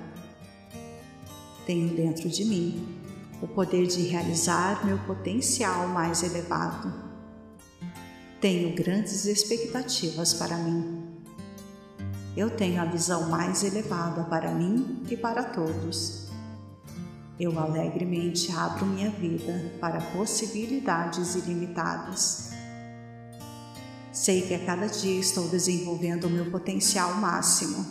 Tenho 1.64 1.94
dentro 1.94 2.28
de 2.28 2.44
mim 2.44 3.00
o 3.40 3.46
poder 3.46 3.86
de 3.86 4.02
realizar 4.02 4.84
meu 4.84 4.98
potencial 4.98 5.86
mais 5.88 6.24
elevado. 6.24 6.92
Tenho 8.40 8.74
grandes 8.74 9.24
expectativas 9.26 10.34
para 10.34 10.56
mim. 10.56 11.04
Eu 12.36 12.50
tenho 12.50 12.82
a 12.82 12.84
visão 12.84 13.30
mais 13.30 13.62
elevada 13.62 14.24
para 14.24 14.52
mim 14.52 15.02
e 15.08 15.16
para 15.16 15.42
todos 15.42 16.25
eu 17.38 17.58
alegremente 17.58 18.50
abro 18.50 18.86
minha 18.86 19.10
vida 19.10 19.72
para 19.78 20.00
possibilidades 20.00 21.34
ilimitadas. 21.34 22.50
Sei 24.10 24.40
que 24.40 24.54
a 24.54 24.64
cada 24.64 24.86
dia 24.86 25.20
estou 25.20 25.46
desenvolvendo 25.48 26.24
o 26.24 26.30
meu 26.30 26.50
potencial 26.50 27.14
máximo. 27.16 27.84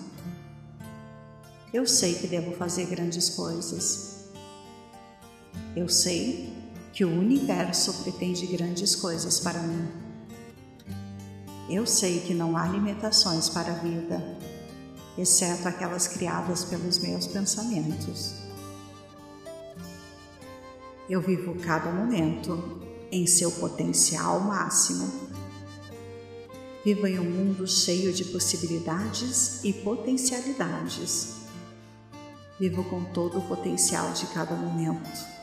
Eu 1.71 1.86
sei 1.86 2.15
que 2.15 2.25
devo 2.25 2.53
fazer 2.53 2.88
grandes 2.88 3.29
coisas. 3.29 4.25
Eu 5.75 5.88
sei 5.88 6.51
que 6.91 7.05
o 7.05 7.12
universo 7.12 7.93
pretende 8.01 8.47
grandes 8.47 8.95
coisas 8.95 9.39
para 9.39 9.60
mim. 9.60 9.88
Eu 11.69 11.86
sei 11.86 12.21
que 12.21 12.34
não 12.34 12.58
há 12.58 12.65
limitações 12.67 13.49
para 13.49 13.73
a 13.73 13.75
vida, 13.75 14.23
exceto 15.17 15.67
aquelas 15.67 16.08
criadas 16.08 16.63
pelos 16.63 16.97
meus 16.99 17.27
pensamentos. 17.27 18.44
Eu 21.07 21.21
vivo 21.21 21.53
cada 21.59 21.91
momento 21.91 22.81
em 23.11 23.27
seu 23.27 23.51
potencial 23.51 24.39
máximo. 24.39 25.07
Vivo 26.83 27.05
em 27.05 27.19
um 27.19 27.29
mundo 27.29 27.67
cheio 27.67 28.11
de 28.11 28.25
possibilidades 28.25 29.63
e 29.63 29.71
potencialidades. 29.71 31.35
Vivo 32.59 32.83
com 32.85 33.03
todo 33.05 33.37
o 33.37 33.47
potencial 33.47 34.13
de 34.13 34.25
cada 34.27 34.55
momento. 34.55 35.35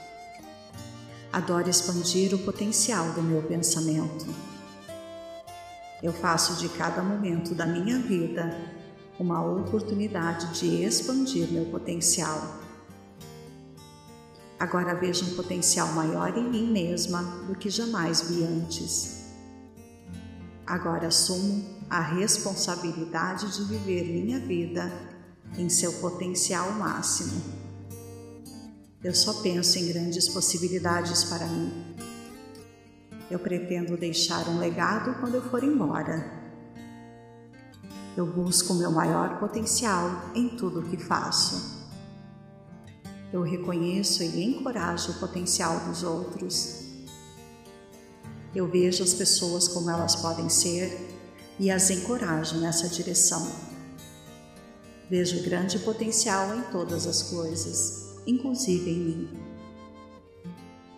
Adoro 1.32 1.70
expandir 1.70 2.34
o 2.34 2.38
potencial 2.40 3.12
do 3.12 3.22
meu 3.22 3.42
pensamento. 3.42 4.26
Eu 6.02 6.12
faço 6.12 6.56
de 6.56 6.68
cada 6.70 7.02
momento 7.02 7.54
da 7.54 7.66
minha 7.66 8.00
vida 8.00 8.60
uma 9.16 9.44
oportunidade 9.44 10.58
de 10.58 10.82
expandir 10.82 11.48
meu 11.52 11.66
potencial. 11.66 12.61
Agora 14.62 14.94
vejo 14.94 15.24
um 15.24 15.34
potencial 15.34 15.88
maior 15.88 16.38
em 16.38 16.48
mim 16.48 16.70
mesma 16.70 17.20
do 17.48 17.56
que 17.56 17.68
jamais 17.68 18.20
vi 18.20 18.44
antes. 18.44 19.24
Agora 20.64 21.08
assumo 21.08 21.64
a 21.90 22.00
responsabilidade 22.00 23.56
de 23.56 23.64
viver 23.64 24.04
minha 24.04 24.38
vida 24.38 24.88
em 25.58 25.68
seu 25.68 25.92
potencial 25.94 26.70
máximo. 26.74 27.42
Eu 29.02 29.12
só 29.12 29.42
penso 29.42 29.80
em 29.80 29.88
grandes 29.88 30.28
possibilidades 30.28 31.24
para 31.24 31.44
mim. 31.44 31.96
Eu 33.28 33.40
pretendo 33.40 33.96
deixar 33.96 34.48
um 34.48 34.60
legado 34.60 35.18
quando 35.18 35.34
eu 35.34 35.42
for 35.42 35.64
embora. 35.64 36.24
Eu 38.16 38.26
busco 38.26 38.74
o 38.74 38.76
meu 38.76 38.92
maior 38.92 39.40
potencial 39.40 40.30
em 40.36 40.50
tudo 40.50 40.78
o 40.78 40.82
que 40.84 40.96
faço. 40.98 41.81
Eu 43.32 43.42
reconheço 43.42 44.22
e 44.22 44.44
encorajo 44.44 45.12
o 45.12 45.14
potencial 45.14 45.80
dos 45.86 46.02
outros. 46.02 46.82
Eu 48.54 48.68
vejo 48.68 49.02
as 49.02 49.14
pessoas 49.14 49.66
como 49.66 49.88
elas 49.88 50.14
podem 50.16 50.50
ser 50.50 51.08
e 51.58 51.70
as 51.70 51.88
encorajo 51.88 52.58
nessa 52.58 52.88
direção. 52.88 53.50
Vejo 55.08 55.42
grande 55.42 55.78
potencial 55.78 56.54
em 56.54 56.62
todas 56.70 57.06
as 57.06 57.22
coisas, 57.22 58.16
inclusive 58.26 58.90
em 58.90 58.98
mim. 58.98 59.28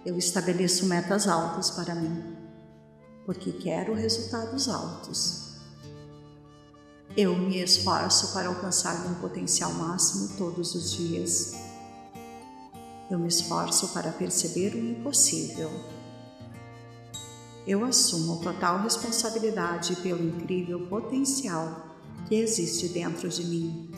Eu 0.04 0.18
estabeleço 0.18 0.86
metas 0.86 1.28
altas 1.28 1.70
para 1.70 1.94
mim, 1.94 2.36
porque 3.24 3.52
quero 3.52 3.94
resultados 3.94 4.68
altos. 4.68 5.54
Eu 7.16 7.38
me 7.38 7.62
esforço 7.62 8.32
para 8.32 8.48
alcançar 8.48 9.08
meu 9.08 9.14
potencial 9.20 9.72
máximo 9.72 10.36
todos 10.36 10.74
os 10.74 10.92
dias. 10.92 11.63
Eu 13.10 13.18
me 13.18 13.28
esforço 13.28 13.88
para 13.88 14.10
perceber 14.12 14.74
o 14.74 14.78
impossível 14.78 15.70
eu 17.66 17.82
assumo 17.82 18.42
total 18.42 18.82
responsabilidade 18.82 19.96
pelo 19.96 20.22
incrível 20.22 20.86
potencial 20.86 21.96
que 22.28 22.34
existe 22.34 22.88
dentro 22.88 23.26
de 23.26 23.42
mim. 23.42 23.90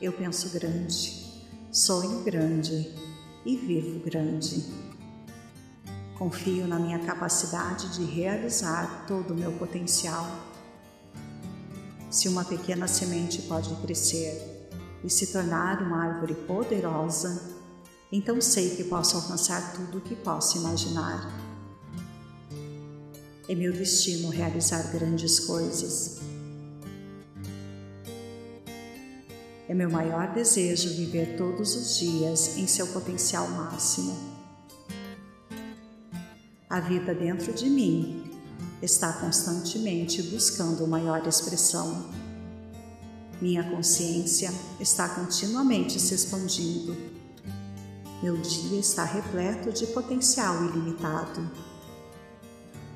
Eu 0.00 0.12
penso 0.12 0.50
grande, 0.50 1.44
sonho 1.72 2.22
grande 2.22 2.94
e 3.44 3.56
vivo 3.56 3.98
grande. 3.98 4.64
Confio 6.16 6.68
na 6.68 6.78
minha 6.78 7.00
capacidade 7.00 7.92
de 7.92 8.04
realizar 8.04 9.04
todo 9.08 9.32
o 9.32 9.36
meu 9.36 9.50
potencial. 9.54 10.24
Se 12.08 12.28
uma 12.28 12.44
pequena 12.44 12.86
semente 12.86 13.42
pode 13.42 13.74
crescer 13.82 14.70
e 15.02 15.10
se 15.10 15.32
tornar 15.32 15.82
uma 15.82 16.04
árvore 16.04 16.34
poderosa, 16.34 17.53
então 18.16 18.40
sei 18.40 18.76
que 18.76 18.84
posso 18.84 19.16
alcançar 19.16 19.74
tudo 19.74 19.98
o 19.98 20.00
que 20.00 20.14
posso 20.14 20.56
imaginar. 20.58 21.36
É 23.48 23.56
meu 23.56 23.72
destino 23.72 24.28
realizar 24.28 24.92
grandes 24.92 25.40
coisas. 25.40 26.20
É 29.68 29.74
meu 29.74 29.90
maior 29.90 30.32
desejo 30.32 30.90
viver 30.90 31.36
todos 31.36 31.74
os 31.74 31.98
dias 31.98 32.56
em 32.56 32.68
seu 32.68 32.86
potencial 32.86 33.48
máximo. 33.48 34.16
A 36.70 36.78
vida 36.78 37.12
dentro 37.12 37.52
de 37.52 37.68
mim 37.68 38.30
está 38.80 39.12
constantemente 39.14 40.22
buscando 40.22 40.86
maior 40.86 41.26
expressão. 41.26 42.08
Minha 43.42 43.68
consciência 43.68 44.52
está 44.78 45.08
continuamente 45.08 45.98
se 45.98 46.14
expandindo. 46.14 47.13
Meu 48.24 48.38
dia 48.38 48.80
está 48.80 49.04
repleto 49.04 49.70
de 49.70 49.86
potencial 49.88 50.64
ilimitado. 50.64 51.46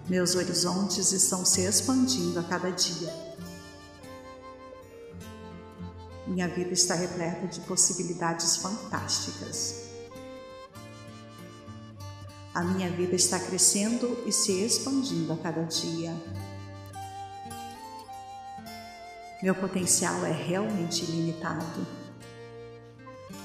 Meus 0.08 0.34
horizontes 0.34 1.12
estão 1.12 1.44
se 1.44 1.60
expandindo 1.66 2.40
a 2.40 2.44
cada 2.44 2.70
dia. 2.70 3.12
Minha 6.26 6.48
vida 6.48 6.72
está 6.72 6.94
repleta 6.94 7.46
de 7.46 7.60
possibilidades 7.60 8.56
fantásticas. 8.56 9.90
A 12.54 12.64
minha 12.64 12.90
vida 12.90 13.14
está 13.14 13.38
crescendo 13.38 14.22
e 14.24 14.32
se 14.32 14.52
expandindo 14.62 15.30
a 15.34 15.36
cada 15.36 15.62
dia. 15.64 16.10
Meu 19.42 19.54
potencial 19.54 20.24
é 20.24 20.32
realmente 20.32 21.04
ilimitado. 21.04 21.97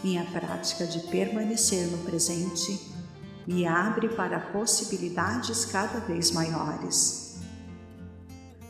Minha 0.04 0.26
prática 0.26 0.86
de 0.86 1.00
permanecer 1.08 1.88
no 1.88 2.00
presente 2.00 2.92
me 3.48 3.66
abre 3.66 4.10
para 4.10 4.39
possibilidades 4.39 5.63
cada 5.63 6.00
vez 6.00 6.32
maiores. 6.32 7.39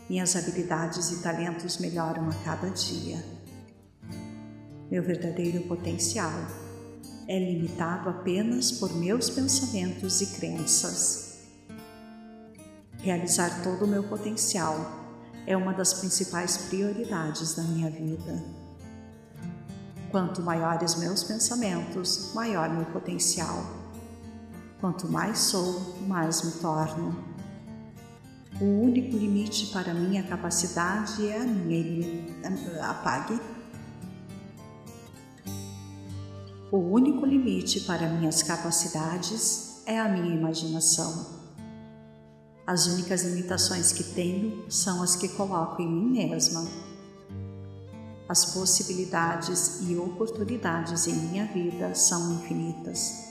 Minhas 0.08 0.36
habilidades 0.36 1.12
e 1.12 1.24
talentos 1.24 1.80
melhoram 1.80 2.30
a 2.30 2.34
cada 2.43 2.69
dia. 2.69 3.24
Meu 4.91 5.02
verdadeiro 5.02 5.62
potencial 5.62 6.32
é 7.28 7.39
limitado 7.39 8.10
apenas 8.10 8.72
por 8.72 8.93
meus 8.93 9.30
pensamentos 9.30 10.22
e 10.22 10.28
crenças. 10.38 11.39
Realizar 13.00 13.63
todo 13.63 13.86
o 13.86 13.88
meu 13.88 14.04
potencial 14.04 15.04
é 15.48 15.58
uma 15.58 15.74
das 15.74 15.96
principais 15.96 16.58
prioridades 16.58 17.56
da 17.56 17.63
minha 17.63 17.89
vida. 17.89 18.62
Quanto 20.13 20.41
maiores 20.41 20.95
meus 20.95 21.26
pensamentos, 21.26 22.32
maior 22.34 22.69
meu 22.69 22.86
potencial 22.86 23.84
Quanto 24.84 25.08
mais 25.08 25.39
sou, 25.39 25.95
mais 26.06 26.41
me 26.41 26.52
torno. 26.60 27.15
O 28.60 28.65
único 28.65 29.15
limite 29.15 29.67
para 29.67 29.93
minha 29.93 30.21
capacidade 30.23 31.26
é 31.26 31.38
a 31.38 31.45
minha. 31.45 32.28
Apague. 32.82 33.39
O 36.69 36.80
único 36.80 37.26
limite 37.26 37.80
para 37.80 38.10
minhas 38.10 38.43
capacidades 38.43 39.82
é 39.86 39.97
a 39.97 40.10
minha 40.10 40.36
imaginação. 40.36 41.28
As 42.67 42.86
únicas 42.86 43.23
limitações 43.23 43.93
que 43.93 44.04
tenho 44.04 44.69
são 44.69 45.02
as 45.02 45.15
que 45.15 45.30
coloco 45.30 45.82
em 45.82 45.89
mim 45.89 46.12
mesma. 46.28 46.83
As 48.34 48.46
possibilidades 48.46 49.82
e 49.88 49.96
oportunidades 49.96 51.06
em 51.06 51.13
minha 51.13 51.46
vida 51.46 51.93
são 51.93 52.34
infinitas. 52.34 53.27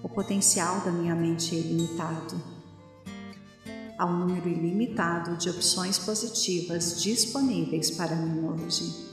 O 0.00 0.08
potencial 0.08 0.78
da 0.82 0.92
minha 0.92 1.16
mente 1.16 1.52
é 1.52 1.58
ilimitado. 1.58 2.40
Há 3.98 4.06
um 4.06 4.16
número 4.16 4.48
ilimitado 4.48 5.36
de 5.36 5.50
opções 5.50 5.98
positivas 5.98 7.02
disponíveis 7.02 7.90
para 7.90 8.14
mim 8.14 8.46
hoje. 8.46 9.12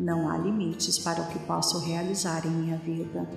Não 0.00 0.30
há 0.30 0.38
limites 0.38 0.98
para 0.98 1.20
o 1.20 1.28
que 1.28 1.38
posso 1.40 1.78
realizar 1.80 2.46
em 2.46 2.50
minha 2.50 2.78
vida. 2.78 3.28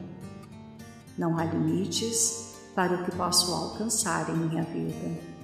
Não 1.18 1.38
há 1.38 1.44
limites 1.44 2.54
para 2.74 2.96
o 2.96 3.04
que 3.04 3.12
posso 3.12 3.52
alcançar 3.54 4.30
em 4.30 4.38
minha 4.38 4.64
vida. 4.64 5.39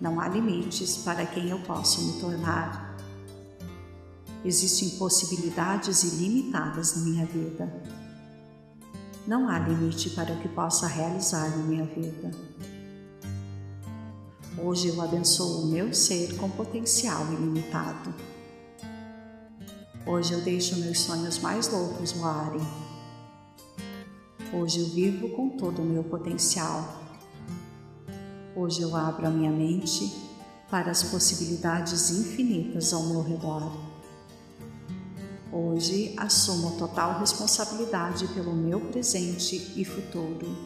Não 0.00 0.20
há 0.20 0.28
limites 0.28 0.98
para 0.98 1.24
quem 1.24 1.48
eu 1.48 1.58
posso 1.60 2.02
me 2.02 2.20
tornar. 2.20 2.96
Existem 4.44 4.90
possibilidades 4.98 6.02
ilimitadas 6.02 6.96
na 6.96 7.02
minha 7.02 7.26
vida 7.26 7.70
não 9.26 9.48
há 9.48 9.58
limite 9.58 10.10
para 10.10 10.32
o 10.32 10.38
que 10.40 10.48
possa 10.48 10.86
realizar 10.86 11.50
na 11.50 11.56
minha 11.64 11.84
vida. 11.84 12.30
Hoje 14.56 14.86
eu 14.86 15.02
abençoo 15.02 15.62
o 15.62 15.66
meu 15.66 15.92
ser 15.92 16.36
com 16.36 16.48
potencial 16.48 17.26
ilimitado. 17.32 18.14
Hoje 20.06 20.32
eu 20.32 20.40
deixo 20.42 20.78
meus 20.78 21.00
sonhos 21.00 21.40
mais 21.40 21.68
loucos 21.68 22.12
voarem. 22.12 22.60
Hoje 24.54 24.78
eu 24.78 24.86
vivo 24.86 25.28
com 25.30 25.50
todo 25.50 25.82
o 25.82 25.84
meu 25.84 26.04
potencial. 26.04 27.05
Hoje 28.58 28.80
eu 28.80 28.96
abro 28.96 29.26
a 29.26 29.30
minha 29.30 29.50
mente 29.50 30.10
para 30.70 30.90
as 30.90 31.02
possibilidades 31.02 32.08
infinitas 32.08 32.90
ao 32.94 33.02
meu 33.02 33.20
redor. 33.20 33.70
Hoje 35.52 36.14
assumo 36.16 36.74
total 36.78 37.20
responsabilidade 37.20 38.26
pelo 38.28 38.54
meu 38.54 38.80
presente 38.80 39.74
e 39.76 39.84
futuro. 39.84 40.56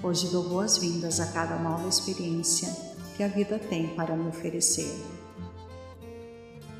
Hoje 0.00 0.28
dou 0.28 0.48
boas-vindas 0.48 1.18
a 1.18 1.26
cada 1.32 1.58
nova 1.58 1.88
experiência 1.88 2.68
que 3.16 3.24
a 3.24 3.28
vida 3.28 3.58
tem 3.58 3.88
para 3.96 4.14
me 4.14 4.28
oferecer. 4.28 5.04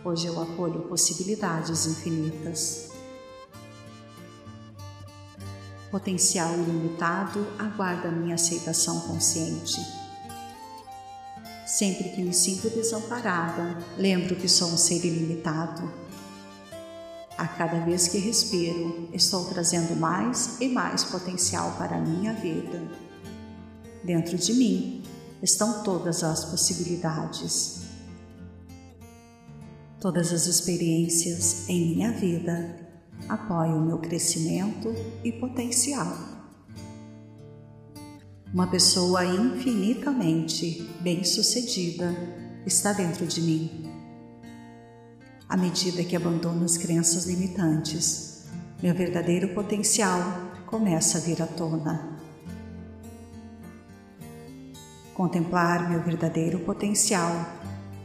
Hoje 0.05 0.29
eu 0.29 0.41
acolho 0.41 0.83
possibilidades 0.83 1.87
infinitas. 1.89 2.90
Potencial 5.91 6.55
ilimitado 6.55 7.45
aguarda 7.59 8.13
minha 8.13 8.37
aceitação 8.37 9.01
consciente. 9.01 9.81
Sempre 11.67 12.11
que 12.11 12.23
me 12.23 12.33
sinto 12.33 12.71
desamparada, 12.71 13.77
lembro 13.99 14.37
que 14.37 14.49
sou 14.49 14.69
um 14.69 14.77
ser 14.77 15.05
ilimitado. 15.05 15.93
A 17.37 17.47
cada 17.49 17.81
vez 17.85 18.07
que 18.07 18.19
respiro, 18.19 19.09
estou 19.13 19.47
trazendo 19.47 19.97
mais 19.97 20.61
e 20.61 20.69
mais 20.69 21.03
potencial 21.03 21.73
para 21.77 21.97
a 21.97 22.01
minha 22.01 22.35
vida. 22.35 22.83
Dentro 24.05 24.37
de 24.39 24.55
mim 24.55 25.03
estão 25.43 25.83
todas 25.83 26.23
as 26.23 26.45
possibilidades. 26.45 27.81
Todas 30.01 30.33
as 30.33 30.47
experiências 30.47 31.69
em 31.69 31.95
minha 31.95 32.13
vida 32.13 32.90
apoiam 33.29 33.79
o 33.79 33.87
meu 33.87 33.99
crescimento 33.99 34.95
e 35.23 35.33
potencial. 35.33 36.17
Uma 38.53 38.67
pessoa 38.67 39.25
infinitamente 39.25 40.83
bem-sucedida 41.01 42.13
está 42.67 42.93
dentro 42.93 43.27
de 43.27 43.41
mim. 43.41 43.91
À 45.49 45.57
medida 45.57 46.03
que 46.03 46.17
abandono 46.17 46.65
as 46.65 46.77
crenças 46.77 47.27
limitantes, 47.27 48.45
meu 48.83 48.95
verdadeiro 48.95 49.55
potencial 49.55 50.21
começa 50.67 51.19
a 51.19 51.21
vir 51.21 51.41
à 51.43 51.47
tona. 51.47 52.19
Contemplar 55.15 55.91
meu 55.91 56.03
verdadeiro 56.03 56.61
potencial 56.61 57.31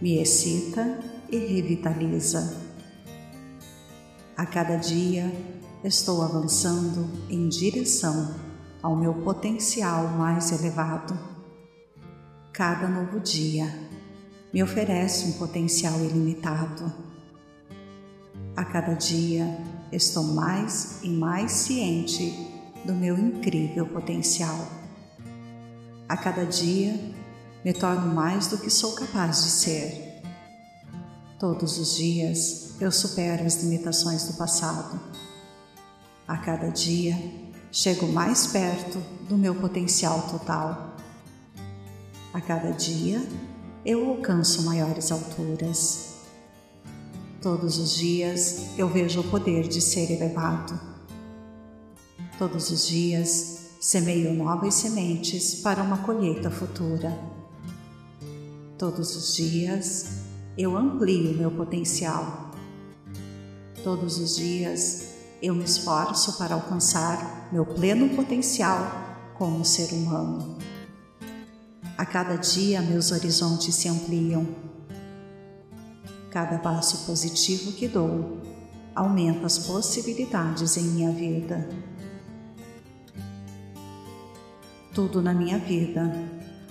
me 0.01 0.17
excita 0.19 0.99
e 1.31 1.37
revitaliza. 1.37 2.64
A 4.37 4.45
cada 4.45 4.75
dia 4.75 5.31
estou 5.81 6.21
avançando 6.21 7.09
em 7.29 7.47
direção 7.47 8.35
ao 8.83 8.93
meu 8.93 9.13
potencial 9.13 10.09
mais 10.09 10.51
elevado. 10.51 11.17
Cada 12.51 12.85
novo 12.89 13.21
dia 13.21 13.65
me 14.53 14.61
oferece 14.61 15.27
um 15.27 15.31
potencial 15.33 15.97
ilimitado. 16.01 16.91
A 18.57 18.65
cada 18.65 18.93
dia 18.93 19.57
estou 19.89 20.25
mais 20.25 20.99
e 21.01 21.07
mais 21.07 21.53
ciente 21.53 22.35
do 22.83 22.93
meu 22.93 23.17
incrível 23.17 23.87
potencial. 23.87 24.67
A 26.09 26.17
cada 26.17 26.45
dia 26.45 26.93
me 27.63 27.71
torno 27.71 28.13
mais 28.13 28.47
do 28.47 28.57
que 28.57 28.69
sou 28.69 28.95
capaz 28.95 29.45
de 29.45 29.49
ser. 29.49 30.21
Todos 31.39 31.77
os 31.79 31.95
dias 31.95 32.64
eu 32.79 32.91
supero 32.91 33.45
as 33.45 33.61
limitações 33.63 34.27
do 34.27 34.33
passado. 34.33 34.99
A 36.27 36.37
cada 36.37 36.69
dia 36.69 37.15
chego 37.71 38.07
mais 38.07 38.47
perto 38.47 38.99
do 39.27 39.37
meu 39.37 39.55
potencial 39.55 40.21
total. 40.23 40.95
A 42.33 42.41
cada 42.41 42.71
dia 42.71 43.21
eu 43.85 44.09
alcanço 44.09 44.63
maiores 44.63 45.11
alturas. 45.11 46.15
Todos 47.41 47.77
os 47.77 47.95
dias 47.95 48.77
eu 48.77 48.89
vejo 48.89 49.21
o 49.21 49.29
poder 49.29 49.67
de 49.67 49.79
ser 49.81 50.11
elevado. 50.11 50.79
Todos 52.37 52.71
os 52.71 52.87
dias 52.87 53.55
Semeio 53.85 54.33
novas 54.33 54.73
sementes 54.73 55.61
para 55.61 55.83
uma 55.83 55.99
colheita 55.99 56.49
futura. 56.49 57.15
Todos 58.79 59.15
os 59.15 59.35
dias 59.35 60.23
eu 60.57 60.75
amplio 60.75 61.37
meu 61.37 61.51
potencial. 61.51 62.49
Todos 63.85 64.17
os 64.17 64.35
dias 64.35 65.09
eu 65.39 65.53
me 65.53 65.63
esforço 65.63 66.39
para 66.39 66.55
alcançar 66.55 67.47
meu 67.51 67.63
pleno 67.63 68.09
potencial 68.15 68.79
como 69.37 69.63
ser 69.63 69.93
humano. 69.93 70.57
A 71.95 72.03
cada 72.03 72.35
dia 72.35 72.81
meus 72.81 73.11
horizontes 73.11 73.75
se 73.75 73.87
ampliam. 73.87 74.47
Cada 76.31 76.57
passo 76.57 77.05
positivo 77.05 77.73
que 77.73 77.87
dou 77.87 78.41
aumenta 78.95 79.45
as 79.45 79.59
possibilidades 79.59 80.77
em 80.77 80.85
minha 80.85 81.11
vida. 81.11 81.69
Tudo 84.95 85.21
na 85.21 85.31
minha 85.31 85.59
vida 85.59 86.11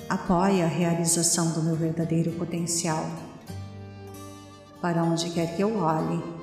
apoia 0.09 0.65
a 0.65 0.69
realização 0.69 1.53
do 1.53 1.63
meu 1.63 1.77
verdadeiro 1.77 2.33
potencial. 2.33 3.09
Para 4.81 5.05
onde 5.05 5.31
quer 5.31 5.55
que 5.55 5.63
eu 5.63 5.79
olhe, 5.79 6.34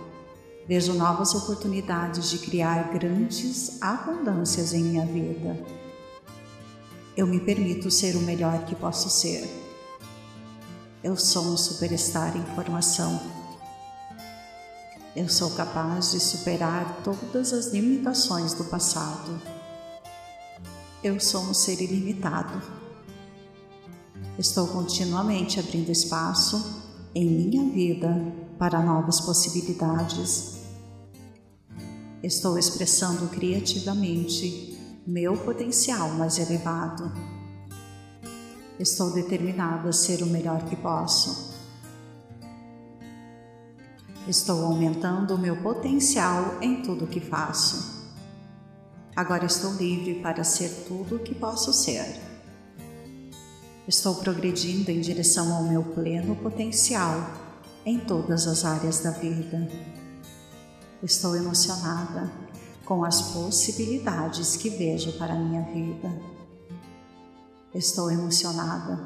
vejo 0.68 0.93
novas 0.93 1.34
oportunidades 1.36 2.30
de 2.30 2.38
criar 2.39 2.91
grandes 2.93 3.82
abundâncias 3.82 4.74
em 4.74 4.84
minha 4.84 5.05
vida. 5.05 5.57
Eu 7.16 7.28
me 7.28 7.39
permito 7.39 7.91
ser 7.91 8.16
o 8.16 8.22
melhor 8.22 8.66
que 8.66 8.76
posso 8.76 9.09
ser. 9.09 9.49
Eu 11.03 11.18
sou 11.18 11.45
um 11.45 11.57
superstar 11.57 12.36
em 12.38 12.55
formação. 12.55 13.22
Eu 15.16 15.28
sou 15.28 15.51
capaz 15.51 16.12
de 16.12 16.20
superar 16.20 17.01
todas 17.03 17.51
as 17.51 17.68
limitações 17.68 18.53
do 18.53 18.64
passado 18.64 19.41
eu 21.03 21.20
sou 21.20 21.41
um 21.41 21.53
ser 21.53 21.82
ilimitado. 21.82 22.62
Estou 24.38 24.68
continuamente 24.68 25.59
abrindo 25.59 25.89
espaço 25.89 26.84
em 27.16 27.26
minha 27.26 27.74
vida 27.74 28.16
para 28.62 28.80
novas 28.80 29.20
possibilidades. 29.20 30.59
Estou 32.22 32.59
expressando 32.59 33.28
criativamente 33.30 34.78
meu 35.07 35.36
potencial 35.36 36.09
mais 36.09 36.38
elevado. 36.38 37.12
Estou 38.78 39.12
determinado 39.12 39.89
a 39.89 39.91
ser 39.91 40.22
o 40.22 40.28
melhor 40.28 40.64
que 40.66 40.76
posso. 40.76 41.55
Estou 44.28 44.64
aumentando 44.64 45.34
o 45.34 45.39
meu 45.39 45.57
potencial 45.57 46.59
em 46.62 46.84
tudo 46.84 47.07
que 47.07 47.20
faço. 47.20 48.05
Agora 49.16 49.45
estou 49.47 49.74
livre 49.74 50.22
para 50.22 50.43
ser 50.43 50.86
tudo 50.88 51.16
o 51.16 51.20
que 51.20 51.34
posso 51.34 51.74
ser. 51.74 52.05
Estou 53.88 54.14
progredindo 54.14 54.91
em 54.91 55.01
direção 55.01 55.51
ao 55.51 55.64
meu 55.64 55.82
pleno 55.82 56.36
potencial 56.36 57.40
em 57.86 57.99
todas 57.99 58.47
as 58.47 58.63
áreas 58.63 58.99
da 58.99 59.11
vida. 59.11 59.67
Estou 61.01 61.36
emocionada 61.36 62.32
com 62.86 63.03
as 63.03 63.21
possibilidades 63.34 64.55
que 64.55 64.69
vejo 64.69 65.17
para 65.17 65.34
a 65.34 65.38
minha 65.38 65.63
vida. 65.63 66.11
Estou 67.73 68.11
emocionada 68.11 68.99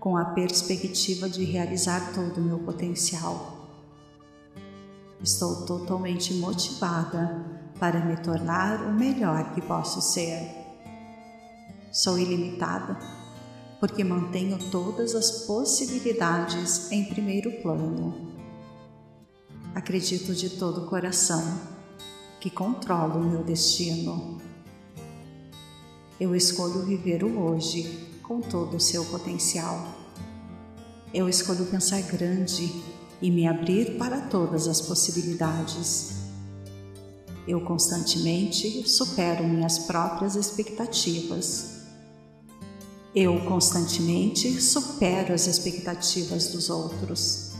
com 0.00 0.16
a 0.16 0.24
perspectiva 0.26 1.28
de 1.28 1.44
realizar 1.44 2.12
todo 2.12 2.38
o 2.38 2.44
meu 2.44 2.58
potencial. 2.58 3.68
Estou 5.22 5.64
totalmente 5.64 6.34
motivada 6.34 7.42
para 7.78 8.04
me 8.04 8.16
tornar 8.18 8.82
o 8.86 8.92
melhor 8.92 9.54
que 9.54 9.62
posso 9.62 10.02
ser. 10.02 10.64
Sou 11.90 12.18
ilimitada 12.18 12.98
porque 13.84 14.02
mantenho 14.02 14.58
todas 14.70 15.14
as 15.14 15.44
possibilidades 15.44 16.90
em 16.90 17.04
primeiro 17.04 17.52
plano. 17.60 18.14
Acredito 19.74 20.34
de 20.34 20.48
todo 20.48 20.84
o 20.84 20.86
coração 20.86 21.60
que 22.40 22.48
controlo 22.48 23.20
o 23.20 23.30
meu 23.30 23.44
destino. 23.44 24.40
Eu 26.18 26.34
escolho 26.34 26.86
viver 26.86 27.22
o 27.24 27.38
hoje 27.38 28.08
com 28.22 28.40
todo 28.40 28.78
o 28.78 28.80
seu 28.80 29.04
potencial. 29.04 29.94
Eu 31.12 31.28
escolho 31.28 31.66
pensar 31.66 32.00
grande 32.04 32.82
e 33.20 33.30
me 33.30 33.46
abrir 33.46 33.98
para 33.98 34.18
todas 34.28 34.66
as 34.66 34.80
possibilidades. 34.80 36.22
Eu 37.46 37.60
constantemente 37.60 38.88
supero 38.88 39.44
minhas 39.44 39.80
próprias 39.80 40.36
expectativas. 40.36 41.73
Eu 43.14 43.44
constantemente 43.44 44.60
supero 44.60 45.32
as 45.32 45.46
expectativas 45.46 46.48
dos 46.48 46.68
outros. 46.68 47.52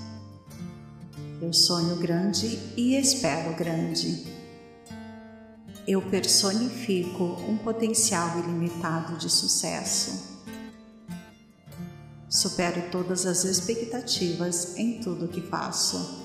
Eu 1.40 1.52
sonho 1.52 1.96
grande 1.96 2.58
e 2.76 2.96
espero 2.96 3.54
grande. 3.54 4.26
Eu 5.86 6.02
personifico 6.02 7.24
um 7.48 7.56
potencial 7.56 8.38
ilimitado 8.40 9.16
de 9.16 9.30
sucesso. 9.30 10.34
Supero 12.28 12.90
todas 12.90 13.26
as 13.26 13.44
expectativas 13.44 14.76
em 14.76 15.00
tudo 15.00 15.28
que 15.28 15.40
faço 15.40 16.24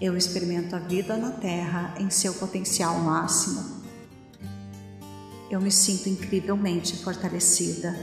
eu 0.00 0.16
experimento 0.16 0.74
a 0.74 0.78
vida 0.78 1.16
na 1.16 1.30
Terra 1.30 1.94
em 1.98 2.10
seu 2.10 2.34
potencial 2.34 2.98
máximo. 2.98 3.73
Eu 5.54 5.60
me 5.60 5.70
sinto 5.70 6.08
incrivelmente 6.08 6.96
fortalecida 6.96 7.96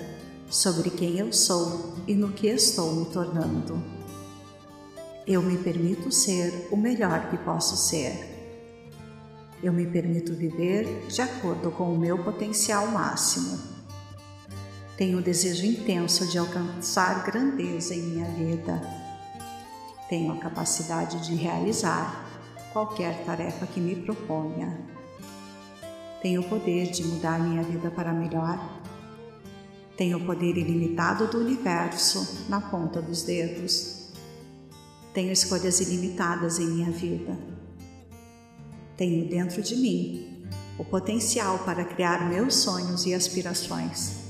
sobre 0.50 0.90
quem 0.90 1.20
eu 1.20 1.34
sou 1.34 1.98
e 2.08 2.16
no 2.16 2.32
que 2.32 2.48
estou 2.48 2.96
me 2.96 3.06
tornando. 3.08 3.84
Eu 5.28 5.42
me 5.42 5.58
permito 5.58 6.10
ser 6.14 6.70
o 6.72 6.78
melhor 6.78 7.30
que 7.30 7.38
posso 7.40 7.76
ser. 7.76 8.16
Eu 9.62 9.74
me 9.74 9.86
permito 9.86 10.34
viver 10.34 11.06
de 11.10 11.22
acordo 11.22 11.72
com 11.72 11.94
o 11.94 12.00
meu 12.00 12.24
potencial 12.24 12.88
máximo. 12.88 13.60
Tenho 14.96 15.18
o 15.18 15.22
desejo 15.22 15.66
intenso 15.66 16.28
de 16.28 16.38
alcançar 16.38 17.26
grandeza 17.26 17.94
em 17.94 18.02
minha 18.02 18.28
vida. 18.28 18.82
Tenho 20.08 20.32
a 20.32 20.38
capacidade 20.38 21.20
de 21.28 21.36
realizar 21.36 22.26
qualquer 22.72 23.26
tarefa 23.26 23.68
que 23.68 23.82
me 23.82 23.98
proponha. 23.98 25.01
Tenho 26.22 26.42
o 26.42 26.50
poder 26.50 26.92
de 26.92 27.04
mudar 27.04 27.40
minha 27.40 27.64
vida 27.64 27.90
para 27.92 28.14
melhor. 28.14 28.82
Tenho 29.98 30.18
o 30.18 30.26
poder 30.26 30.58
ilimitado 30.58 31.28
do 31.28 31.40
universo 31.40 32.46
na 32.50 32.62
ponta 32.62 33.02
dos 33.02 33.24
dedos. 33.24 34.12
Tenho 35.14 35.32
escolhas 35.32 35.80
ilimitadas 35.80 36.60
em 36.60 36.68
minha 36.68 36.92
vida 36.92 37.52
tenho 39.02 39.28
dentro 39.28 39.64
de 39.64 39.76
mim 39.78 40.46
o 40.78 40.86
potencial 40.86 41.58
para 41.66 41.84
criar 41.84 42.30
meus 42.30 42.54
sonhos 42.54 43.04
e 43.08 43.16
aspirações. 43.16 44.26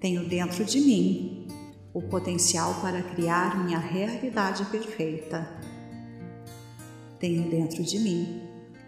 Tenho 0.00 0.26
dentro 0.26 0.64
de 0.64 0.80
mim 0.80 1.46
o 1.92 2.00
potencial 2.00 2.74
para 2.80 3.02
criar 3.02 3.62
minha 3.62 3.78
realidade 3.78 4.64
perfeita. 4.64 5.46
Tenho 7.20 7.50
dentro 7.50 7.82
de 7.84 7.98
mim 7.98 8.40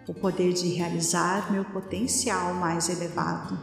o 0.06 0.14
poder 0.14 0.52
de 0.52 0.68
realizar 0.68 1.52
meu 1.52 1.64
potencial 1.64 2.54
mais 2.54 2.88
elevado. 2.88 3.58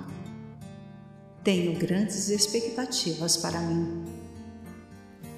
Tenho 1.44 1.78
grandes 1.78 2.30
expectativas 2.30 3.38
para 3.38 3.60
mim. 3.60 4.06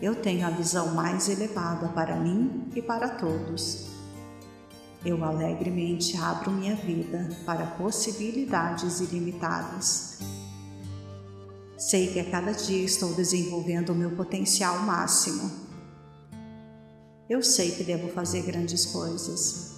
Eu 0.02 0.16
tenho 0.16 0.46
a 0.46 0.50
visão 0.50 0.94
mais 0.94 1.30
elevada 1.30 1.88
para 1.90 2.16
mim 2.16 2.70
e 2.76 2.82
para 2.82 3.10
todos 3.10 3.96
eu 5.06 5.24
alegremente 5.24 6.18
abro 6.18 6.52
minha 6.52 6.76
vida 6.76 7.30
para 7.46 7.68
possibilidades 7.68 9.00
ilimitadas. 9.00 10.18
Sei 11.78 12.12
que 12.12 12.20
a 12.20 12.32
cada 12.32 12.52
dia 12.52 12.84
estou 12.84 13.14
desenvolvendo 13.14 13.92
o 13.92 13.96
meu 13.96 14.12
potencial 14.12 14.80
máximo. 14.80 15.52
Eu 17.30 17.44
sei 17.44 17.72
que 17.72 17.84
devo 17.84 18.10
fazer 18.10 18.42
grandes 18.42 18.88
coisas. 18.88 19.75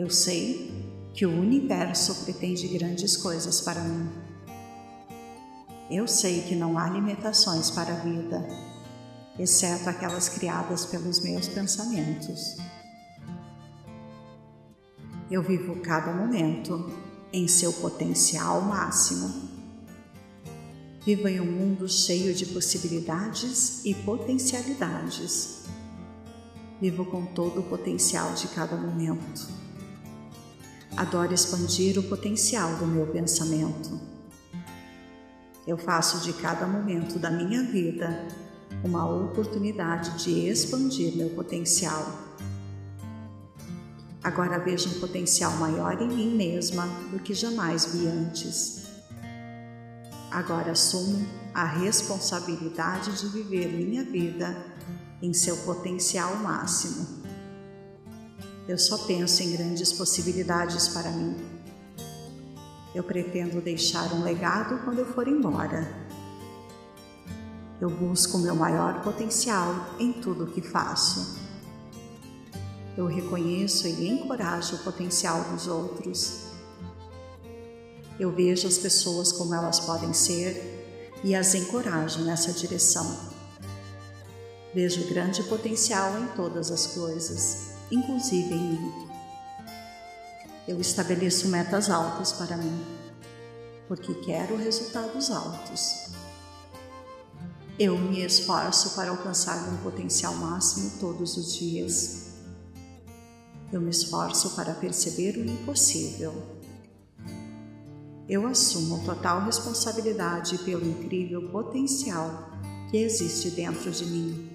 Eu 0.00 0.08
sei 0.08 0.72
que 1.12 1.26
o 1.26 1.30
universo 1.30 2.24
pretende 2.24 2.66
grandes 2.68 3.18
coisas 3.18 3.60
para 3.60 3.82
mim. 3.82 4.08
Eu 5.90 6.08
sei 6.08 6.40
que 6.40 6.54
não 6.54 6.78
há 6.78 6.88
limitações 6.88 7.70
para 7.70 7.92
a 7.92 7.96
vida, 7.96 8.48
exceto 9.38 9.90
aquelas 9.90 10.26
criadas 10.26 10.86
pelos 10.86 11.20
meus 11.20 11.48
pensamentos. 11.48 12.56
Eu 15.30 15.42
vivo 15.42 15.76
cada 15.82 16.14
momento 16.14 16.90
em 17.30 17.46
seu 17.46 17.70
potencial 17.70 18.62
máximo. 18.62 19.50
Vivo 21.04 21.28
em 21.28 21.42
um 21.42 21.52
mundo 21.52 21.86
cheio 21.86 22.32
de 22.32 22.46
possibilidades 22.46 23.84
e 23.84 23.94
potencialidades. 23.94 25.64
Vivo 26.80 27.04
com 27.04 27.26
todo 27.26 27.60
o 27.60 27.64
potencial 27.64 28.32
de 28.32 28.48
cada 28.48 28.74
momento. 28.78 29.69
Adoro 30.96 31.32
expandir 31.32 31.98
o 31.98 32.02
potencial 32.02 32.76
do 32.76 32.86
meu 32.86 33.06
pensamento. 33.06 34.00
Eu 35.66 35.78
faço 35.78 36.20
de 36.20 36.32
cada 36.32 36.66
momento 36.66 37.18
da 37.18 37.30
minha 37.30 37.62
vida 37.62 38.26
uma 38.82 39.08
oportunidade 39.08 40.24
de 40.24 40.48
expandir 40.48 41.16
meu 41.16 41.30
potencial 41.30 42.30
Agora 44.22 44.58
vejo 44.58 44.90
um 44.90 45.00
potencial 45.00 45.52
maior 45.52 46.00
em 46.00 46.08
mim 46.08 46.36
mesma 46.36 46.86
do 47.10 47.18
que 47.18 47.32
jamais 47.32 47.86
vi 47.86 48.06
antes. 48.06 48.84
Agora 50.30 50.72
assumo 50.72 51.26
a 51.54 51.64
responsabilidade 51.64 53.18
de 53.18 53.28
viver 53.28 53.68
minha 53.68 54.04
vida 54.04 54.54
em 55.22 55.32
seu 55.32 55.56
potencial 55.58 56.36
máximo. 56.36 57.19
Eu 58.70 58.78
só 58.78 58.96
penso 58.98 59.42
em 59.42 59.50
grandes 59.50 59.92
possibilidades 59.92 60.86
para 60.86 61.10
mim. 61.10 61.36
Eu 62.94 63.02
pretendo 63.02 63.60
deixar 63.60 64.14
um 64.14 64.22
legado 64.22 64.84
quando 64.84 65.00
eu 65.00 65.06
for 65.06 65.26
embora. 65.26 65.92
Eu 67.80 67.90
busco 67.90 68.36
o 68.36 68.40
meu 68.40 68.54
maior 68.54 69.02
potencial 69.02 69.74
em 69.98 70.12
tudo 70.12 70.44
o 70.44 70.46
que 70.46 70.62
faço. 70.62 71.36
Eu 72.96 73.08
reconheço 73.08 73.88
e 73.88 74.08
encorajo 74.08 74.76
o 74.76 74.84
potencial 74.84 75.42
dos 75.50 75.66
outros. 75.66 76.42
Eu 78.20 78.30
vejo 78.30 78.68
as 78.68 78.78
pessoas 78.78 79.32
como 79.32 79.52
elas 79.52 79.80
podem 79.80 80.12
ser 80.12 81.18
e 81.24 81.34
as 81.34 81.56
encorajo 81.56 82.20
nessa 82.20 82.52
direção. 82.52 83.18
Vejo 84.72 85.08
grande 85.08 85.42
potencial 85.42 86.16
em 86.20 86.28
todas 86.36 86.70
as 86.70 86.86
coisas, 86.86 87.69
inclusive 87.90 88.54
em 88.54 88.72
mim. 88.72 89.08
Eu 90.68 90.80
estabeleço 90.80 91.48
metas 91.48 91.90
altas 91.90 92.32
para 92.32 92.56
mim, 92.56 92.84
porque 93.88 94.14
quero 94.14 94.56
resultados 94.56 95.30
altos. 95.30 96.10
Eu 97.78 97.96
me 97.98 98.22
esforço 98.24 98.94
para 98.94 99.10
alcançar 99.10 99.68
meu 99.68 99.78
potencial 99.78 100.34
máximo 100.34 100.92
todos 101.00 101.36
os 101.36 101.54
dias. 101.54 102.34
Eu 103.72 103.80
me 103.80 103.90
esforço 103.90 104.50
para 104.54 104.74
perceber 104.74 105.36
o 105.38 105.44
impossível. 105.44 106.60
Eu 108.28 108.46
assumo 108.46 109.02
total 109.04 109.44
responsabilidade 109.44 110.58
pelo 110.58 110.86
incrível 110.86 111.50
potencial 111.50 112.50
que 112.90 112.98
existe 112.98 113.50
dentro 113.50 113.90
de 113.90 114.04
mim. 114.04 114.50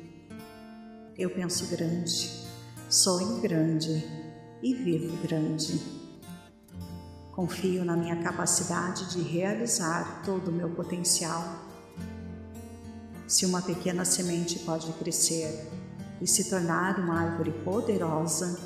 Eu 1.18 1.30
penso 1.30 1.66
grande, 1.68 2.45
sonho 2.90 3.42
grande 3.42 4.04
e 4.62 4.74
vivo 4.74 5.18
grande. 5.28 5.82
Confio 7.32 7.84
na 7.84 7.98
minha 7.98 8.16
capacidade 8.22 9.10
de 9.10 9.22
realizar 9.22 10.22
todo 10.24 10.50
o 10.50 10.52
meu 10.52 10.70
potencial. 10.70 11.66
Se 13.28 13.46
uma 13.46 13.62
pequena 13.62 14.06
semente 14.06 14.60
pode 14.60 14.92
crescer 14.94 15.68
e 16.22 16.28
se 16.28 16.50
tornar 16.50 17.00
uma 17.00 17.20
árvore 17.20 17.52
poderosa, 17.64 18.58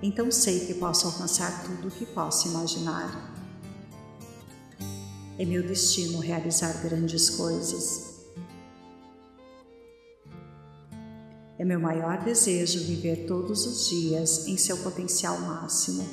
então 0.00 0.30
sei 0.30 0.66
que 0.66 0.74
posso 0.74 1.08
alcançar 1.08 1.64
tudo 1.64 1.88
o 1.88 1.90
que 1.90 2.06
posso 2.06 2.48
imaginar. 2.48 3.34
É 5.36 5.44
meu 5.44 5.62
destino 5.62 6.20
realizar 6.20 6.80
grandes 6.80 7.28
coisas. 7.28 8.07
É 11.58 11.64
meu 11.64 11.80
maior 11.80 12.22
desejo 12.22 12.84
viver 12.84 13.26
todos 13.26 13.66
os 13.66 13.88
dias 13.88 14.46
em 14.46 14.56
seu 14.56 14.76
potencial 14.78 15.40
máximo. 15.40 16.06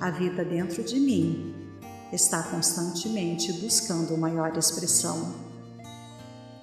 A 0.00 0.10
vida 0.10 0.44
dentro 0.44 0.82
de 0.82 0.98
mim 0.98 1.54
está 2.12 2.42
constantemente 2.42 3.52
buscando 3.52 4.16
maior 4.18 4.56
expressão. 4.56 5.34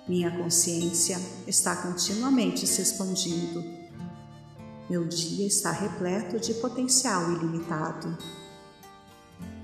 Minha 0.08 0.30
consciência 0.38 1.18
está 1.48 1.76
continuamente 1.76 2.68
se 2.68 2.82
expandindo 2.82 3.86
meu 4.88 5.04
dia 5.08 5.48
está 5.48 5.72
repleto 5.72 6.40
de 6.40 6.54
potencial 6.54 7.32
ilimitado. 7.32 8.16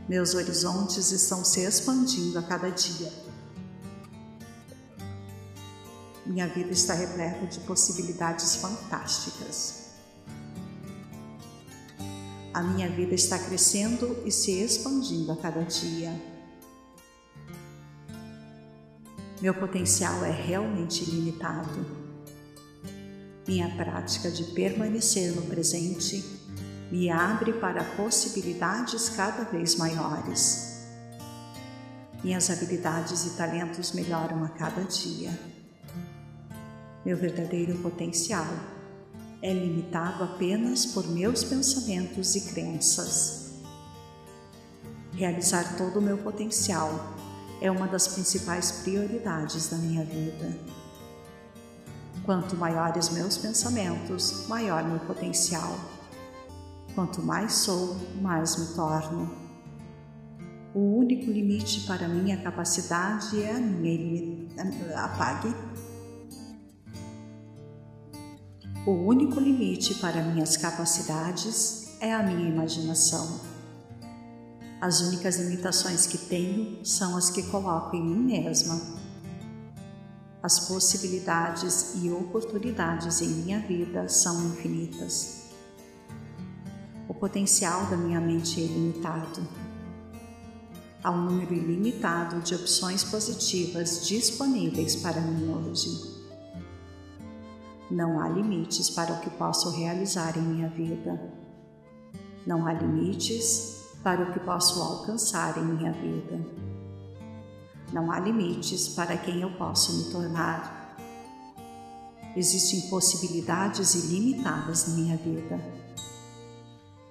Meus 0.10 0.34
horizontes 0.34 1.12
estão 1.12 1.46
se 1.46 1.62
expandindo 1.62 2.40
a 2.40 2.42
cada 2.42 2.70
dia. 2.70 3.14
Minha 6.26 6.48
vida 6.48 6.72
está 6.72 6.94
repleta 6.94 7.46
de 7.48 7.60
possibilidades 7.62 8.56
fantásticas. 8.56 9.82
A 12.54 12.62
minha 12.62 12.90
vida 12.90 13.16
está 13.16 13.40
crescendo 13.40 14.22
e 14.26 14.32
se 14.32 14.52
expandindo 14.52 15.32
a 15.32 15.38
cada 15.38 15.64
dia. 15.64 16.12
Meu 19.42 19.54
potencial 19.56 20.24
é 20.24 20.32
realmente 20.32 21.04
ilimitado. 21.04 21.86
Minha 23.48 23.76
prática 23.76 24.30
de 24.30 24.44
permanecer 24.54 25.36
no 25.36 25.42
presente 25.44 26.24
me 26.92 27.10
abre 27.10 27.54
para 27.54 27.84
possibilidades 27.96 29.10
cada 29.10 29.46
vez 29.46 29.76
maiores. 29.76 30.86
Minhas 32.24 32.52
habilidades 32.52 33.26
e 33.26 33.30
talentos 33.32 33.94
melhoram 33.94 34.44
a 34.44 34.50
cada 34.50 34.84
dia. 34.84 35.51
Meu 37.04 37.18
verdadeiro 37.18 37.78
potencial 37.80 38.46
é 39.42 39.52
limitado 39.52 40.24
apenas 40.24 40.86
por 40.86 41.08
meus 41.08 41.44
pensamentos 41.44 42.36
e 42.36 42.42
crenças. 42.42 43.54
Realizar 45.14 45.78
todo 45.78 45.98
o 45.98 46.02
meu 46.02 46.20
potencial 46.20 47.16
é 47.60 47.72
uma 47.72 47.88
das 47.88 48.08
principais 48.08 48.72
prioridades 48.84 49.68
da 49.68 49.78
minha 49.78 50.06
vida. 50.06 50.58
Quanto 52.24 52.56
maiores 52.56 53.10
meus 53.10 53.36
pensamentos, 53.36 54.48
maior 54.48 54.84
meu 54.84 55.00
potencial. 55.00 55.76
Quanto 56.94 57.22
mais 57.22 57.54
sou, 57.54 57.98
mais 58.22 58.58
me 58.58 58.76
torno. 58.76 59.30
O 60.74 60.98
único 60.98 61.32
limite 61.32 61.82
para 61.88 62.08
minha 62.08 62.38
capacidade 62.42 63.42
é 63.42 63.52
a 63.52 63.60
minha 63.60 64.48
apague. 65.04 65.54
O 68.84 68.94
único 68.94 69.40
limite 69.40 69.94
para 69.94 70.24
minhas 70.24 70.58
capacidades 70.58 71.90
é 72.00 72.12
a 72.12 72.24
minha 72.24 72.50
imaginação. 72.50 73.40
As 74.82 75.02
únicas 75.02 75.38
limitações 75.38 76.08
que 76.08 76.18
tenho 76.18 76.84
são 76.84 77.16
as 77.16 77.30
que 77.30 77.44
coloco 77.44 77.96
em 77.96 78.04
mim 78.04 78.24
mesma. 78.24 78.82
As 80.42 80.62
possibilidades 80.62 81.94
e 82.02 82.10
oportunidades 82.10 83.22
em 83.22 83.28
minha 83.28 83.60
vida 83.60 84.10
são 84.10 84.48
infinitas. 84.48 85.44
O 87.08 87.14
potencial 87.14 87.86
da 87.86 87.96
minha 87.96 88.20
mente 88.20 88.60
é 88.60 88.64
ilimitado. 88.64 89.48
Há 91.04 91.12
um 91.12 91.22
número 91.22 91.54
ilimitado 91.54 92.40
de 92.40 92.56
opções 92.56 93.04
positivas 93.04 94.08
disponíveis 94.08 94.96
para 94.96 95.22
mim 95.22 95.54
hoje. 95.54 96.11
Não 97.92 98.22
há 98.22 98.30
limites 98.30 98.90
para 98.90 99.12
o 99.12 99.20
que 99.20 99.30
posso 99.32 99.70
realizar 99.70 100.38
em 100.38 100.42
minha 100.42 100.70
vida. 100.70 101.20
Não 102.48 102.66
há 102.66 102.72
limites 102.72 103.90
para 104.02 104.24
o 104.24 104.32
que 104.32 104.40
posso 104.40 104.82
alcançar 104.82 105.58
em 105.58 105.66
minha 105.66 105.92
vida. 105.92 106.40
Não 107.92 108.10
há 108.10 108.18
limites 108.18 108.88
para 108.88 109.18
quem 109.18 109.42
eu 109.42 109.52
posso 109.58 109.92
me 109.98 110.06
tornar. 110.10 110.96
Existem 112.34 112.90
possibilidades 112.90 113.94
ilimitadas 113.94 114.88
na 114.88 114.96
minha 114.96 115.18
vida. 115.18 115.60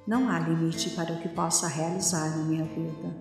Não 0.06 0.30
há 0.30 0.38
limite 0.38 0.88
para 0.90 1.12
o 1.12 1.20
que 1.20 1.28
possa 1.28 1.68
realizar 1.68 2.38
na 2.38 2.44
minha 2.44 2.64
vida. 2.64 3.14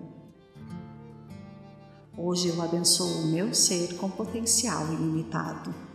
Hoje 2.16 2.48
eu 2.48 2.62
abençoo 2.62 3.24
o 3.24 3.26
meu 3.26 3.52
ser 3.52 3.98
com 3.98 4.08
potencial 4.08 4.86
ilimitado. 4.94 5.89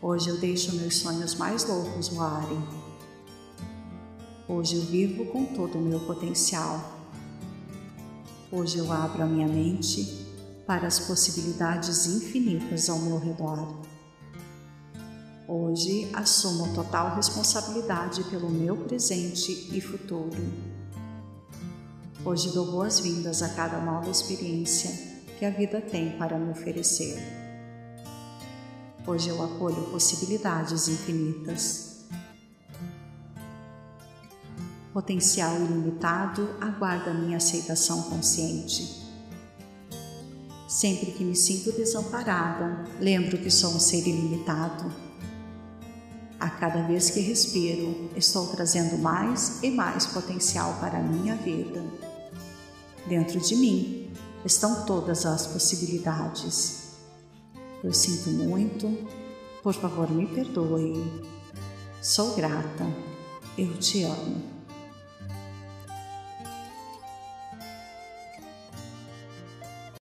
Hoje 0.00 0.28
eu 0.28 0.38
deixo 0.38 0.76
meus 0.76 0.96
sonhos 0.96 1.34
mais 1.34 1.64
loucos 1.64 2.08
voarem 2.08 2.86
Hoje 4.48 4.76
eu 4.76 4.82
vivo 4.82 5.26
com 5.26 5.44
todo 5.44 5.76
o 5.76 5.82
meu 5.82 5.98
potencial. 5.98 6.80
Hoje 8.52 8.78
eu 8.78 8.92
abro 8.92 9.24
a 9.24 9.26
minha 9.26 9.48
mente 9.48 10.24
para 10.64 10.86
as 10.86 11.00
possibilidades 11.00 12.06
infinitas 12.06 12.88
ao 12.88 12.96
meu 13.00 13.18
redor. 13.18 13.76
Hoje 15.48 16.08
assumo 16.14 16.72
total 16.76 17.16
responsabilidade 17.16 18.22
pelo 18.24 18.48
meu 18.48 18.76
presente 18.76 19.68
e 19.76 19.80
futuro. 19.80 20.40
Hoje 22.24 22.52
dou 22.52 22.70
boas-vindas 22.70 23.42
a 23.42 23.48
cada 23.48 23.80
nova 23.80 24.10
experiência 24.10 24.92
que 25.40 25.44
a 25.44 25.50
vida 25.50 25.80
tem 25.80 26.16
para 26.16 26.38
me 26.38 26.52
oferecer. 26.52 27.45
Hoje 29.06 29.28
eu 29.28 29.42
acolho 29.42 29.90
possibilidades 29.90 30.88
infinitas. 30.88 31.86
potencial 34.96 35.54
ilimitado 35.56 36.48
aguarda 36.58 37.12
minha 37.12 37.36
aceitação 37.36 38.04
consciente. 38.04 39.06
Sempre 40.66 41.10
que 41.10 41.22
me 41.22 41.36
sinto 41.36 41.70
desamparada, 41.72 42.82
lembro 42.98 43.36
que 43.36 43.50
sou 43.50 43.74
um 43.74 43.78
ser 43.78 44.08
ilimitado. 44.08 44.90
A 46.40 46.48
cada 46.48 46.80
vez 46.86 47.10
que 47.10 47.20
respiro, 47.20 48.08
estou 48.16 48.46
trazendo 48.46 48.96
mais 48.96 49.62
e 49.62 49.70
mais 49.70 50.06
potencial 50.06 50.78
para 50.80 50.96
a 50.96 51.02
minha 51.02 51.36
vida. 51.36 51.84
Dentro 53.06 53.38
de 53.38 53.54
mim 53.54 54.10
estão 54.46 54.86
todas 54.86 55.26
as 55.26 55.46
possibilidades. 55.46 56.85
Eu 57.86 57.92
sinto 57.92 58.30
muito, 58.30 58.98
por 59.62 59.72
favor 59.72 60.10
me 60.10 60.26
perdoe. 60.26 61.04
Sou 62.02 62.34
grata, 62.34 62.84
eu 63.56 63.78
te 63.78 64.02
amo. 64.02 64.55